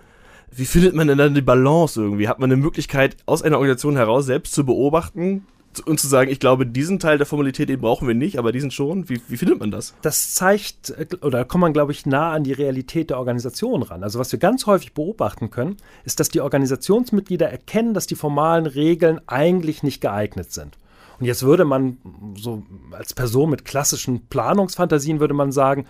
Wie 0.50 0.64
findet 0.64 0.94
man 0.94 1.08
denn 1.08 1.18
dann 1.18 1.34
die 1.34 1.42
Balance 1.42 2.00
irgendwie? 2.00 2.28
Hat 2.28 2.38
man 2.38 2.50
eine 2.50 2.60
Möglichkeit, 2.60 3.16
aus 3.26 3.42
einer 3.42 3.56
Organisation 3.56 3.96
heraus 3.96 4.24
selbst 4.24 4.54
zu 4.54 4.64
beobachten 4.64 5.44
und 5.84 5.98
zu 5.98 6.06
sagen, 6.06 6.30
ich 6.30 6.38
glaube, 6.38 6.64
diesen 6.66 7.00
Teil 7.00 7.18
der 7.18 7.26
Formalität, 7.26 7.68
den 7.68 7.80
brauchen 7.80 8.06
wir 8.06 8.14
nicht, 8.14 8.38
aber 8.38 8.52
diesen 8.52 8.70
schon? 8.70 9.08
Wie, 9.08 9.20
wie 9.26 9.36
findet 9.36 9.58
man 9.58 9.72
das? 9.72 9.94
Das 10.02 10.32
zeigt, 10.32 10.94
oder 11.22 11.44
kommt 11.44 11.62
man, 11.62 11.72
glaube 11.72 11.90
ich, 11.90 12.06
nah 12.06 12.32
an 12.32 12.44
die 12.44 12.52
Realität 12.52 13.10
der 13.10 13.18
Organisation 13.18 13.82
ran. 13.82 14.04
Also 14.04 14.20
was 14.20 14.30
wir 14.30 14.38
ganz 14.38 14.66
häufig 14.66 14.92
beobachten 14.92 15.50
können, 15.50 15.76
ist, 16.04 16.20
dass 16.20 16.28
die 16.28 16.40
Organisationsmitglieder 16.40 17.50
erkennen, 17.50 17.92
dass 17.92 18.06
die 18.06 18.14
formalen 18.14 18.66
Regeln 18.66 19.20
eigentlich 19.26 19.82
nicht 19.82 20.00
geeignet 20.00 20.52
sind. 20.52 20.78
Und 21.18 21.26
jetzt 21.26 21.42
würde 21.42 21.64
man 21.64 21.98
so 22.36 22.62
als 22.92 23.14
Person 23.14 23.50
mit 23.50 23.64
klassischen 23.64 24.26
Planungsfantasien 24.26 25.20
würde 25.20 25.34
man 25.34 25.52
sagen, 25.52 25.86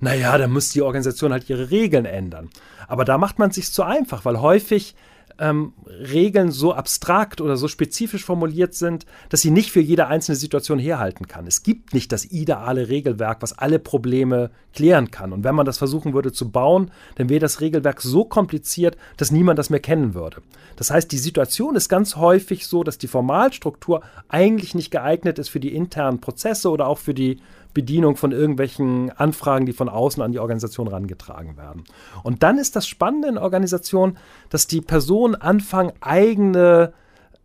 naja, 0.00 0.38
da 0.38 0.46
muss 0.46 0.70
die 0.70 0.82
Organisation 0.82 1.32
halt 1.32 1.50
ihre 1.50 1.70
Regeln 1.70 2.04
ändern. 2.04 2.50
Aber 2.86 3.04
da 3.04 3.18
macht 3.18 3.38
man 3.38 3.50
es 3.50 3.56
sich 3.56 3.72
zu 3.72 3.82
einfach, 3.82 4.24
weil 4.24 4.40
häufig 4.40 4.94
ähm, 5.38 5.72
Regeln 5.86 6.50
so 6.50 6.72
abstrakt 6.72 7.40
oder 7.40 7.56
so 7.56 7.68
spezifisch 7.68 8.24
formuliert 8.24 8.74
sind, 8.74 9.06
dass 9.28 9.40
sie 9.40 9.50
nicht 9.50 9.70
für 9.70 9.80
jede 9.80 10.06
einzelne 10.08 10.36
Situation 10.36 10.78
herhalten 10.78 11.28
kann. 11.28 11.46
Es 11.46 11.62
gibt 11.62 11.94
nicht 11.94 12.12
das 12.12 12.24
ideale 12.24 12.88
Regelwerk, 12.88 13.40
was 13.40 13.56
alle 13.56 13.78
Probleme 13.78 14.50
klären 14.72 15.10
kann. 15.10 15.32
Und 15.32 15.44
wenn 15.44 15.54
man 15.54 15.66
das 15.66 15.78
versuchen 15.78 16.12
würde 16.12 16.32
zu 16.32 16.50
bauen, 16.50 16.90
dann 17.16 17.28
wäre 17.28 17.40
das 17.40 17.60
Regelwerk 17.60 18.00
so 18.02 18.24
kompliziert, 18.24 18.96
dass 19.16 19.30
niemand 19.30 19.58
das 19.58 19.70
mehr 19.70 19.80
kennen 19.80 20.14
würde. 20.14 20.42
Das 20.76 20.90
heißt, 20.90 21.10
die 21.10 21.18
Situation 21.18 21.76
ist 21.76 21.88
ganz 21.88 22.16
häufig 22.16 22.66
so, 22.66 22.84
dass 22.84 22.98
die 22.98 23.08
Formalstruktur 23.08 24.02
eigentlich 24.28 24.74
nicht 24.74 24.90
geeignet 24.90 25.38
ist 25.38 25.48
für 25.48 25.60
die 25.60 25.74
internen 25.74 26.20
Prozesse 26.20 26.70
oder 26.70 26.86
auch 26.86 26.98
für 26.98 27.14
die 27.14 27.40
Bedienung 27.74 28.16
von 28.16 28.32
irgendwelchen 28.32 29.10
Anfragen, 29.12 29.66
die 29.66 29.72
von 29.72 29.88
außen 29.88 30.22
an 30.22 30.32
die 30.32 30.38
Organisation 30.38 30.88
herangetragen 30.88 31.56
werden. 31.56 31.84
Und 32.22 32.42
dann 32.42 32.58
ist 32.58 32.76
das 32.76 32.86
Spannende 32.86 33.28
in 33.28 33.38
Organisationen, 33.38 34.18
dass 34.50 34.66
die 34.66 34.80
Personen 34.80 35.34
anfangen, 35.34 35.92
eigene 36.00 36.92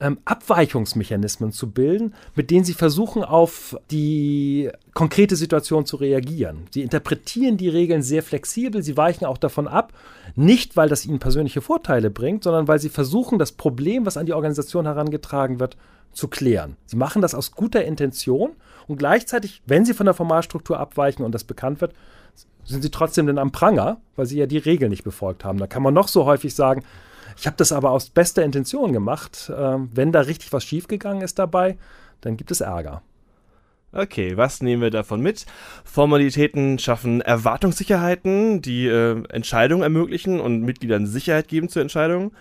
ähm, 0.04 0.20
Abweichungsmechanismen 0.26 1.54
zu 1.54 1.72
bilden, 1.72 2.14
mit 2.36 2.52
denen 2.52 2.66
sie 2.66 2.74
versuchen, 2.74 3.24
auf 3.24 3.78
die 3.90 4.70
konkrete 4.94 5.38
Situation 5.38 5.86
zu 5.86 5.96
reagieren. 5.96 6.66
Sie 6.72 6.82
interpretieren 6.82 7.56
die 7.56 7.70
Regeln 7.70 8.04
sehr 8.04 8.22
flexibel, 8.22 8.84
sie 8.84 8.98
weichen 8.98 9.26
auch 9.26 9.38
davon 9.38 9.66
ab, 9.68 9.94
nicht 10.36 10.76
weil 10.76 10.90
das 10.90 11.06
ihnen 11.06 11.20
persönliche 11.20 11.62
Vorteile 11.62 12.10
bringt, 12.10 12.44
sondern 12.44 12.68
weil 12.68 12.80
sie 12.80 12.90
versuchen, 12.90 13.40
das 13.40 13.54
Problem, 13.54 14.06
was 14.06 14.18
an 14.18 14.26
die 14.26 14.34
Organisation 14.34 14.86
herangetragen 14.86 15.62
wird, 15.62 15.78
zu 16.12 16.28
klären. 16.28 16.76
Sie 16.86 16.98
machen 16.98 17.22
das 17.22 17.34
aus 17.34 17.54
guter 17.54 17.86
Intention 17.86 18.52
und 18.88 18.98
gleichzeitig, 18.98 19.62
wenn 19.66 19.86
sie 19.86 19.94
von 19.94 20.06
der 20.06 20.14
Formalstruktur 20.14 20.80
abweichen 20.80 21.24
und 21.24 21.34
das 21.34 21.46
bekannt 21.46 21.80
wird, 21.80 21.94
sind 22.66 22.82
sie 22.82 22.92
trotzdem 22.92 23.26
dann 23.28 23.38
am 23.38 23.52
Pranger, 23.52 23.98
weil 24.18 24.26
sie 24.26 24.38
ja 24.38 24.48
die 24.48 24.58
Regeln 24.58 24.92
nicht 24.92 25.04
befolgt 25.04 25.46
haben. 25.46 25.60
Da 25.60 25.68
kann 25.68 25.82
man 25.82 25.94
noch 25.94 26.10
so 26.10 26.26
häufig 26.26 26.54
sagen, 26.54 26.84
ich 27.38 27.48
habe 27.48 27.58
das 27.58 27.72
aber 27.72 27.92
aus 27.92 28.10
bester 28.10 28.44
Intention 28.44 28.94
gemacht. 28.94 29.50
Äh, 29.50 29.78
wenn 29.94 30.12
da 30.12 30.22
richtig 30.22 30.54
was 30.54 30.64
schiefgegangen 30.64 31.22
ist 31.22 31.40
dabei, 31.40 31.78
dann 32.22 32.38
gibt 32.38 32.52
es 32.52 32.62
Ärger. 32.62 33.02
Okay, 33.96 34.38
was 34.38 34.64
nehmen 34.64 34.82
wir 34.82 34.90
davon 34.90 35.22
mit? 35.22 35.46
Formalitäten 35.84 36.80
schaffen 36.80 37.22
Erwartungssicherheiten, 37.22 38.62
die 38.62 38.88
äh, 38.88 39.24
Entscheidungen 39.30 39.84
ermöglichen 39.84 40.40
und 40.40 40.62
Mitgliedern 40.64 41.06
Sicherheit 41.06 41.48
geben 41.48 41.70
zur 41.70 41.84
Entscheidung. 41.84 42.32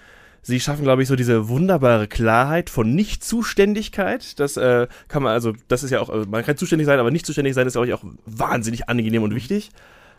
Sie 0.41 0.59
schaffen, 0.61 0.83
glaube 0.83 1.03
ich, 1.03 1.09
so 1.09 1.15
diese 1.15 1.49
wunderbare 1.49 2.09
Klarheit 2.09 2.71
von 2.71 2.95
Nichtzuständigkeit. 2.95 4.41
Das 4.41 4.57
äh, 4.57 4.89
kann 5.09 5.23
man, 5.23 5.33
also, 5.35 5.53
das 5.69 5.85
ist 5.85 5.91
ja 5.91 6.01
auch, 6.01 6.09
also 6.09 6.29
man 6.29 6.43
kann 6.43 6.57
zuständig 6.57 6.87
sein, 6.87 6.99
aber 6.99 7.11
nicht 7.11 7.27
zuständig 7.27 7.55
sein 7.55 7.67
ist, 7.67 7.75
glaube 7.75 7.87
ich, 7.87 7.95
auch 7.95 8.03
wahnsinnig 8.25 8.89
angenehm 8.89 9.23
und 9.23 9.35
wichtig. 9.35 9.71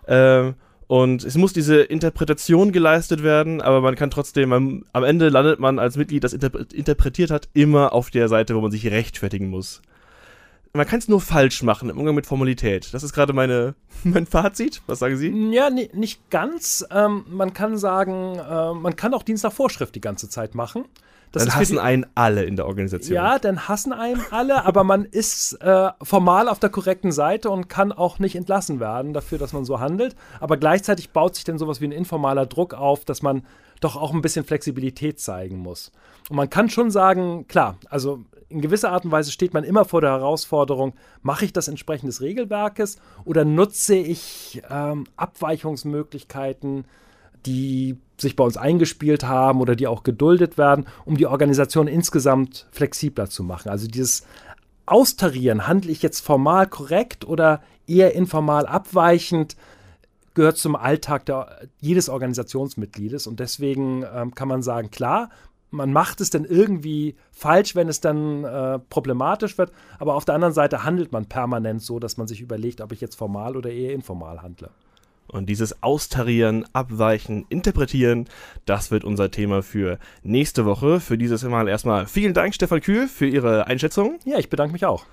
Äh, 0.06 0.54
und 0.88 1.24
es 1.24 1.36
muss 1.36 1.54
diese 1.54 1.82
Interpretation 1.82 2.72
geleistet 2.72 3.24
werden, 3.24 3.62
aber 3.62 3.82
man 3.82 3.96
kann 3.96 4.10
trotzdem, 4.10 4.54
am, 4.54 4.86
am 4.94 5.04
Ende 5.04 5.30
landet 5.30 5.60
man 5.60 5.80
als 5.80 5.98
Mitglied, 5.98 6.24
das 6.24 6.34
interpre 6.34 6.66
interpretiert 6.74 7.32
hat, 7.32 7.50
immer 7.54 7.94
auf 7.94 8.10
der 8.10 8.28
Seite, 8.28 8.56
wo 8.56 8.62
man 8.62 8.72
sich 8.72 8.88
rechtfertigen 8.88 9.50
muss 9.50 9.82
man 10.76 10.88
kann 10.88 11.00
es 11.00 11.08
nur 11.08 11.22
falsch 11.22 11.62
machen 11.62 11.90
im 11.90 11.98
Umgang 11.98 12.16
mit 12.16 12.26
Formalität. 12.26 12.94
Das 12.94 13.04
ist 13.04 13.14
gerade 13.14 13.32
meine, 13.34 13.76
mein 14.04 14.26
Fazit. 14.26 14.82
Was 14.88 15.00
sagen 15.00 15.18
Sie? 15.18 15.30
Ja, 15.52 15.70
nicht 15.70 16.30
ganz. 16.30 16.86
Ähm, 16.92 17.26
man 17.30 17.54
kann 17.54 17.78
sagen, 17.78 18.40
äh, 18.40 18.74
man 18.74 18.96
kann 18.96 19.14
auch 19.14 19.24
Dienst 19.24 19.44
nach 19.44 19.54
Vorschrift 19.54 19.96
die 19.96 20.02
ganze 20.02 20.30
Zeit 20.30 20.56
machen. 20.56 20.86
Das 21.34 21.46
dann 21.46 21.56
hassen 21.56 21.74
die, 21.74 21.80
einen 21.80 22.06
alle 22.14 22.44
in 22.44 22.56
der 22.56 22.68
Organisation. 22.68 23.16
Ja, 23.16 23.40
dann 23.40 23.68
hassen 23.68 23.92
einen 23.92 24.22
alle, 24.30 24.66
aber 24.66 24.84
man 24.84 25.04
ist 25.04 25.54
äh, 25.62 25.90
formal 26.02 26.48
auf 26.48 26.60
der 26.60 26.70
korrekten 26.70 27.12
Seite 27.12 27.50
und 27.50 27.68
kann 27.70 27.92
auch 27.92 28.20
nicht 28.20 28.36
entlassen 28.36 28.80
werden 28.80 29.14
dafür, 29.14 29.40
dass 29.40 29.52
man 29.52 29.66
so 29.66 29.80
handelt. 29.80 30.16
Aber 30.40 30.58
gleichzeitig 30.58 31.10
baut 31.10 31.34
sich 31.34 31.44
dann 31.44 31.58
sowas 31.58 31.82
wie 31.82 31.86
ein 31.86 31.92
informaler 31.92 32.46
Druck 32.46 32.76
auf, 32.76 33.04
dass 33.04 33.24
man 33.24 33.44
doch 33.82 33.96
auch 33.96 34.14
ein 34.14 34.22
bisschen 34.22 34.46
Flexibilität 34.46 35.20
zeigen 35.20 35.58
muss. 35.58 35.92
Und 36.30 36.36
man 36.36 36.52
kann 36.52 36.70
schon 36.70 36.92
sagen, 36.92 37.48
klar, 37.48 37.78
also 37.90 38.24
in 38.48 38.62
gewisser 38.62 38.92
Art 38.92 39.04
und 39.04 39.12
Weise 39.12 39.32
steht 39.32 39.56
man 39.56 39.64
immer 39.64 39.86
vor 39.86 40.02
der 40.02 40.12
Herausforderung, 40.12 40.94
mache 41.24 41.46
ich 41.46 41.54
das 41.54 41.68
entsprechend 41.68 42.10
des 42.10 42.22
Regelwerkes 42.22 42.98
oder 43.26 43.44
nutze 43.44 43.96
ich 43.96 44.62
ähm, 44.70 45.06
Abweichungsmöglichkeiten, 45.18 46.86
die 47.46 47.98
sich 48.18 48.36
bei 48.36 48.44
uns 48.44 48.58
eingespielt 48.58 49.24
haben 49.24 49.62
oder 49.62 49.76
die 49.76 49.88
auch 49.88 50.04
geduldet 50.04 50.58
werden, 50.58 50.86
um 51.06 51.18
die 51.18 51.28
Organisation 51.28 51.88
insgesamt 51.88 52.68
flexibler 52.72 53.30
zu 53.30 53.44
machen. 53.44 53.70
Also 53.70 53.88
dieses 53.88 54.24
Austarieren, 54.86 55.68
handle 55.68 55.92
ich 55.92 56.02
jetzt 56.02 56.20
formal 56.20 56.68
korrekt 56.68 57.26
oder 57.26 57.62
eher 57.88 58.14
informal 58.16 58.66
abweichend, 58.66 59.56
gehört 60.34 60.58
zum 60.58 60.76
Alltag 60.76 61.26
der, 61.26 61.68
jedes 61.80 62.10
Organisationsmitgliedes. 62.10 63.28
Und 63.28 63.40
deswegen 63.40 64.04
ähm, 64.14 64.36
kann 64.36 64.48
man 64.48 64.62
sagen, 64.62 64.92
klar, 64.92 65.30
man 65.72 65.92
macht 65.92 66.22
es 66.22 66.30
dann 66.30 66.46
irgendwie 66.46 67.16
falsch, 67.32 67.76
wenn 67.76 67.90
es 67.90 68.00
dann 68.00 68.44
äh, 68.44 68.80
problematisch 68.80 69.58
wird. 69.58 69.72
Aber 70.00 70.16
auf 70.16 70.26
der 70.26 70.36
anderen 70.36 70.54
Seite 70.54 70.84
handelt 70.84 71.12
man 71.12 71.26
permanent 71.26 71.82
so, 71.82 72.00
dass 72.00 72.18
man 72.18 72.28
sich 72.28 72.42
überlegt, 72.42 72.82
ob 72.82 72.92
ich 72.92 73.02
jetzt 73.02 73.16
formal 73.16 73.58
oder 73.58 73.72
eher 73.72 73.94
informal 73.94 74.42
handle. 74.42 74.70
Und 75.28 75.48
dieses 75.48 75.82
Austarieren, 75.82 76.66
Abweichen, 76.74 77.46
Interpretieren, 77.50 78.28
das 78.66 78.92
wird 78.92 79.04
unser 79.04 79.32
Thema 79.32 79.64
für 79.64 80.00
nächste 80.22 80.66
Woche. 80.66 81.00
Für 81.00 81.18
dieses 81.18 81.44
Mal 81.44 81.68
erstmal 81.68 82.08
vielen 82.08 82.34
Dank, 82.34 82.54
Stefan 82.54 82.82
Kühl, 82.82 83.08
für 83.08 83.28
Ihre 83.28 83.68
Einschätzung. 83.68 84.20
Ja, 84.26 84.38
ich 84.38 84.50
bedanke 84.50 84.74
mich 84.74 84.86
auch. 84.86 85.06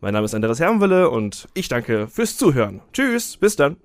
Mein 0.00 0.14
Name 0.14 0.24
ist 0.24 0.34
Andreas 0.34 0.60
Hermwille 0.60 1.10
und 1.10 1.48
ich 1.54 1.68
danke 1.68 2.08
fürs 2.08 2.36
Zuhören. 2.36 2.80
Tschüss, 2.92 3.36
bis 3.36 3.56
dann. 3.56 3.76